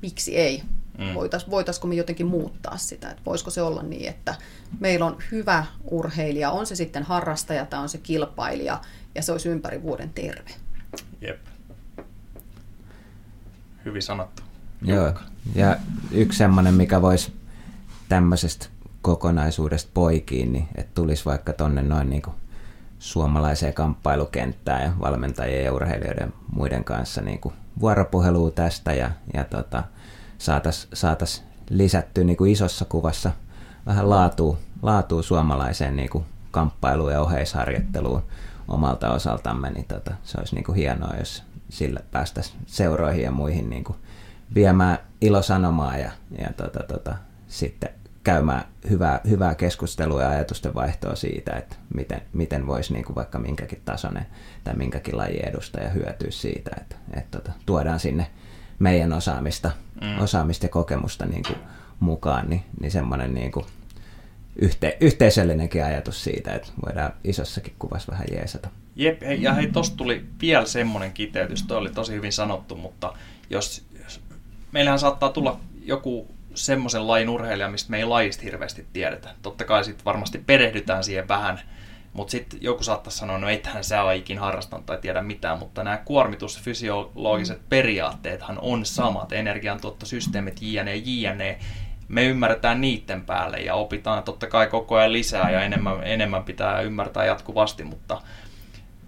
miksi 0.02 0.36
ei? 0.36 0.62
Mm. 0.98 1.14
Voitais, 1.14 1.50
voitaisiko 1.50 1.86
me 1.86 1.94
jotenkin 1.94 2.26
muuttaa 2.26 2.76
sitä, 2.76 3.10
että 3.10 3.22
voisiko 3.26 3.50
se 3.50 3.62
olla 3.62 3.82
niin, 3.82 4.08
että 4.08 4.34
meillä 4.80 5.06
on 5.06 5.16
hyvä 5.32 5.66
urheilija, 5.90 6.50
on 6.50 6.66
se 6.66 6.76
sitten 6.76 7.02
harrastaja 7.02 7.66
tai 7.66 7.80
on 7.80 7.88
se 7.88 7.98
kilpailija, 7.98 8.80
ja 9.14 9.22
se 9.22 9.32
olisi 9.32 9.48
ympäri 9.48 9.82
vuoden 9.82 10.10
terve. 10.10 10.50
Jep. 11.20 11.40
Hyvin 13.84 14.02
sanottu. 14.02 14.42
Joo, 14.82 15.12
ja 15.54 15.76
yksi 16.10 16.38
semmoinen, 16.38 16.74
mikä 16.74 17.02
voisi 17.02 17.32
tämmöisestä 18.08 18.66
kokonaisuudesta 19.02 19.90
poikiin, 19.94 20.52
niin 20.52 20.68
että 20.74 20.92
tulisi 20.94 21.24
vaikka 21.24 21.52
tonne 21.52 21.82
noin 21.82 22.10
niin 22.10 22.22
kuin 22.22 22.34
suomalaiseen 22.98 23.74
kamppailukenttään 23.74 24.82
ja 24.82 24.92
valmentajien 25.00 25.64
ja 25.64 25.72
urheilijoiden 25.72 26.32
muiden 26.52 26.84
kanssa 26.84 27.20
niin 27.20 27.40
kuin 27.40 27.54
vuoropuhelua 27.80 28.50
tästä 28.50 28.92
ja, 28.92 29.10
ja 29.34 29.44
tota, 29.44 29.82
saataisiin 30.44 30.90
saatais 30.94 31.44
lisättyä 31.70 32.24
niin 32.24 32.36
kuin 32.36 32.52
isossa 32.52 32.84
kuvassa 32.84 33.30
vähän 33.86 34.10
laatua, 34.10 34.58
laatua 34.82 35.22
suomalaiseen 35.22 35.96
niin 35.96 36.10
kuin 36.10 36.24
kamppailuun 36.50 37.12
ja 37.12 37.20
oheisharjoitteluun 37.20 38.22
omalta 38.68 39.12
osaltamme, 39.12 39.70
niin 39.70 39.84
tota, 39.84 40.14
se 40.22 40.38
olisi 40.38 40.54
niin 40.54 40.64
kuin 40.64 40.76
hienoa, 40.76 41.16
jos 41.18 41.42
sillä 41.68 42.00
päästäisiin 42.10 42.58
seuroihin 42.66 43.22
ja 43.22 43.30
muihin 43.30 43.70
niin 43.70 43.84
kuin 43.84 43.98
viemään 44.54 44.98
ilosanomaa 45.20 45.96
ja, 45.96 46.10
ja 46.38 46.52
tota, 46.56 46.80
tota, 46.88 47.14
sitten 47.48 47.90
käymään 48.24 48.64
hyvää, 48.90 49.20
hyvää 49.28 49.54
keskustelua 49.54 50.22
ja 50.22 50.28
ajatusten 50.28 50.74
vaihtoa 50.74 51.14
siitä, 51.14 51.52
että 51.52 51.76
miten, 51.94 52.22
miten 52.32 52.66
voisi 52.66 52.92
niin 52.92 53.04
kuin 53.04 53.16
vaikka 53.16 53.38
minkäkin 53.38 53.82
tasoinen 53.84 54.26
tai 54.64 54.74
minkäkin 54.74 55.16
lajin 55.16 55.48
edustaja 55.48 55.88
hyötyä 55.88 56.30
siitä, 56.30 56.70
että, 56.80 56.96
että 57.12 57.38
tota, 57.38 57.52
tuodaan 57.66 58.00
sinne 58.00 58.26
meidän 58.78 59.12
osaamista, 59.12 59.70
mm. 60.00 60.18
osaamista 60.18 60.64
ja 60.66 60.70
kokemusta 60.70 61.26
niin 61.26 61.42
kuin 61.46 61.58
mukaan, 62.00 62.50
niin, 62.50 62.62
niin 62.80 62.90
semmoinen 62.90 63.34
niin 63.34 63.52
kuin 63.52 63.66
yhte, 64.56 64.96
yhteisöllinenkin 65.00 65.84
ajatus 65.84 66.24
siitä, 66.24 66.54
että 66.54 66.68
voidaan 66.86 67.12
isossakin 67.24 67.74
kuvassa 67.78 68.12
vähän 68.12 68.26
jeesata. 68.32 68.68
Jep, 68.96 69.22
hei, 69.22 69.42
ja 69.42 69.52
hei, 69.54 69.66
tosta 69.66 69.96
tuli 69.96 70.24
vielä 70.40 70.66
semmoinen 70.66 71.12
kiteytys, 71.12 71.62
toi 71.62 71.78
oli 71.78 71.90
tosi 71.90 72.12
hyvin 72.12 72.32
sanottu, 72.32 72.76
mutta 72.76 73.12
jos, 73.50 73.84
jos 74.04 74.20
meillähän 74.72 74.98
saattaa 74.98 75.28
tulla 75.28 75.60
joku 75.84 76.28
semmoisen 76.54 77.06
lajin 77.06 77.28
urheilija, 77.28 77.68
mistä 77.68 77.90
me 77.90 77.98
ei 77.98 78.04
lajista 78.04 78.42
hirveästi 78.42 78.86
tiedetä. 78.92 79.30
Totta 79.42 79.64
kai 79.64 79.84
sitten 79.84 80.04
varmasti 80.04 80.38
perehdytään 80.38 81.04
siihen 81.04 81.28
vähän, 81.28 81.60
mutta 82.14 82.30
sitten 82.30 82.58
joku 82.62 82.82
saattaa 82.82 83.10
sanoa, 83.10 83.38
no 83.38 83.48
eitähän 83.48 83.84
sä 83.84 84.02
ole 84.02 84.16
ikin 84.16 84.38
harrastanut 84.38 84.86
tai 84.86 84.98
tiedä 84.98 85.22
mitään, 85.22 85.58
mutta 85.58 85.84
nämä 85.84 85.96
kuormitusfysiologiset 85.96 87.68
periaatteethan 87.68 88.58
on 88.60 88.86
samat, 88.86 89.32
energiantuottosysteemit, 89.32 90.62
jne, 90.62 90.96
jne, 90.96 91.58
me 92.08 92.24
ymmärretään 92.24 92.80
niiden 92.80 93.24
päälle 93.24 93.56
ja 93.56 93.74
opitaan 93.74 94.22
totta 94.22 94.46
kai 94.46 94.66
koko 94.66 94.96
ajan 94.96 95.12
lisää 95.12 95.50
ja 95.50 95.60
enemmän, 95.60 96.06
enemmän 96.06 96.44
pitää 96.44 96.80
ymmärtää 96.80 97.24
jatkuvasti, 97.24 97.84
mutta 97.84 98.22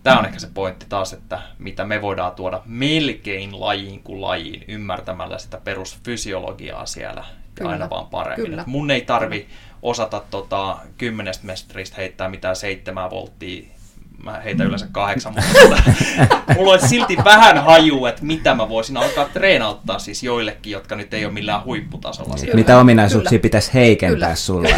tämä 0.03 0.19
on 0.19 0.27
ehkä 0.27 0.39
se 0.39 0.49
pointti 0.55 0.87
taas, 0.89 1.13
että 1.13 1.41
mitä 1.59 1.85
me 1.85 2.03
voidaan 2.03 2.33
tuoda 2.33 2.63
melkein 2.65 3.61
lajiin 3.61 4.03
kuin 4.03 4.21
lajiin 4.21 4.65
ymmärtämällä 4.69 5.39
sitä 5.39 5.61
perusfysiologiaa 5.65 6.87
siellä 6.87 7.25
Kyllä. 7.55 7.71
aina 7.71 7.91
vaan 7.91 8.07
paremmin. 8.07 8.51
Kyllä. 8.51 8.65
mun 8.67 8.91
ei 8.91 9.01
tarvi 9.01 9.49
osata 9.87 10.23
tota, 10.31 10.77
kymmenestä 10.99 11.47
mestristä 11.47 11.97
heittää 11.97 12.29
mitään 12.29 12.57
seitsemää 12.57 13.11
volttia 13.11 13.67
mä 14.25 14.41
heitän 14.45 14.67
yleensä 14.67 14.87
kahdeksan, 14.93 15.35
mutta 15.35 15.83
mulla 16.57 16.73
on 16.73 16.89
silti 16.89 17.17
vähän 17.25 17.65
haju, 17.65 18.07
että 18.07 18.25
mitä 18.25 18.55
mä 18.55 18.69
voisin 18.69 18.97
alkaa 18.97 19.25
treenauttaa 19.25 19.99
siis 19.99 20.23
joillekin, 20.23 20.73
jotka 20.73 20.97
nyt 20.97 21.15
ei 21.15 21.25
ole 21.25 21.33
millään 21.33 21.65
huipputasolla. 21.65 22.37
Siellä. 22.37 22.55
Mitä 22.55 22.79
ominaisuuksia 22.79 23.31
kyllä. 23.31 23.43
pitäisi 23.43 23.75
heikentää 23.75 24.17
kyllä. 24.17 24.35
sulla, 24.35 24.69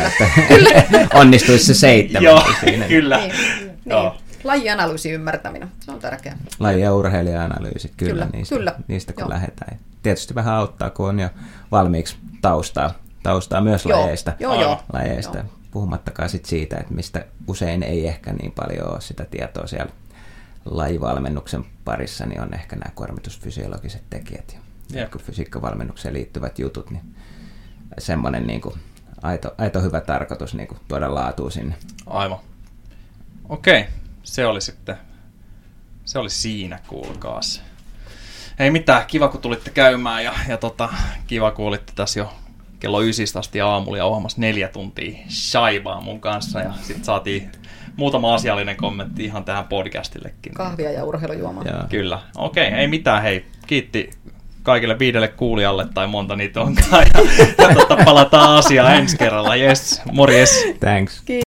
kyllä. 0.49 0.73
että 0.73 1.09
onnistuisi 1.21 1.65
se 1.65 1.75
seitsemän 1.75 2.25
Joo, 2.25 2.45
siinä. 2.61 2.85
kyllä. 2.85 3.19
Niin, 3.19 3.35
niin. 3.37 3.71
Joo. 3.87 4.17
Lajianalyysin 4.45 5.13
ymmärtäminen, 5.13 5.69
se 5.81 5.91
on 5.91 5.99
tärkeää. 5.99 6.37
Laji- 6.59 6.81
ja 6.81 6.95
urheilija-analyysit, 6.95 7.93
kyllä, 7.97 8.13
kyllä, 8.13 8.29
niistä, 8.33 8.55
kyllä. 8.55 8.75
niistä 8.89 9.13
kun 9.13 9.23
Joo. 9.23 9.31
lähdetään. 9.31 9.79
Tietysti 10.03 10.35
vähän 10.35 10.55
auttaa, 10.55 10.91
kun 10.91 11.09
on 11.09 11.21
jo 11.21 11.29
valmiiksi 11.71 12.17
taustaa, 12.43 12.95
taustaa 13.23 13.61
myös 13.61 13.87
Joo. 13.87 14.01
lajeista. 14.01 14.33
Joo, 14.41 14.61
jo. 14.61 14.81
lajeista. 14.93 15.39
Joo 15.39 15.47
puhumattakaan 15.71 16.29
sit 16.29 16.45
siitä, 16.45 16.77
että 16.77 16.95
mistä 16.95 17.25
usein 17.47 17.83
ei 17.83 18.09
ehkä 18.09 18.33
niin 18.33 18.53
paljon 18.53 18.91
ole 18.91 19.01
sitä 19.01 19.25
tietoa 19.25 19.67
siellä 19.67 19.93
lajivalmennuksen 20.65 21.65
parissa, 21.85 22.27
niin 22.27 22.41
on 22.41 22.55
ehkä 22.55 22.77
nämä 22.77 22.93
kuormitusfysiologiset 22.95 24.03
tekijät 24.11 24.59
ja 24.93 25.01
Jep. 25.01 25.11
kun 25.11 25.21
fysiikkavalmennukseen 25.21 26.15
liittyvät 26.15 26.59
jutut, 26.59 26.91
niin 26.91 27.17
semmoinen 27.99 28.47
niin 28.47 28.61
kuin 28.61 28.75
aito, 29.23 29.55
aito 29.59 29.81
hyvä 29.81 30.01
tarkoitus 30.01 30.55
niin 30.55 30.69
kuin 30.69 30.81
tuoda 30.89 31.15
laatua 31.15 31.51
sinne. 31.51 31.75
Aivan. 32.07 32.39
Okei, 33.49 33.85
se 34.23 34.47
oli 34.47 34.61
sitten, 34.61 34.97
se 36.05 36.19
oli 36.19 36.31
siinä, 36.31 36.81
kuulkaas. 36.87 37.63
Ei 38.59 38.71
mitään, 38.71 39.07
kiva 39.07 39.29
kun 39.29 39.41
tulitte 39.41 39.71
käymään 39.71 40.25
ja, 40.25 40.35
ja 40.49 40.57
tota, 40.57 40.89
kiva 41.27 41.51
kun 41.51 41.67
olitte 41.67 41.93
tässä 41.97 42.21
jo 42.21 42.33
kello 42.81 43.03
ysistä 43.03 43.39
asti 43.39 43.61
aamulla 43.61 43.99
ja 43.99 44.05
ohjelmassa 44.05 44.41
neljä 44.41 44.69
tuntia 44.69 45.19
shaivaa 45.29 46.01
mun 46.01 46.21
kanssa 46.21 46.61
ja 46.61 46.73
sitten 46.83 47.05
saatiin 47.05 47.51
muutama 47.97 48.35
asiallinen 48.35 48.77
kommentti 48.77 49.25
ihan 49.25 49.45
tähän 49.45 49.65
podcastillekin. 49.65 50.55
Kahvia 50.55 50.93
ja 50.93 51.05
urheilujuomaa. 51.05 51.65
Joo. 51.65 51.83
Kyllä, 51.89 52.21
okei, 52.37 52.67
ei 52.67 52.89
mitään, 52.89 53.23
hei, 53.23 53.45
kiitti 53.67 54.11
kaikille 54.63 54.99
viidelle 54.99 55.29
kuulijalle 55.29 55.87
tai 55.95 56.07
monta 56.07 56.37
niitä 56.37 56.61
onkaan 56.61 57.07
ja, 57.15 57.21
ja 57.69 57.75
tota, 57.75 57.97
palataan 58.05 58.59
asiaan 58.59 58.95
ensi 58.95 59.17
kerralla, 59.17 59.57
yes, 59.57 60.03
morjes. 60.13 60.65
Thanks. 60.81 61.23
Kiitos. 61.25 61.48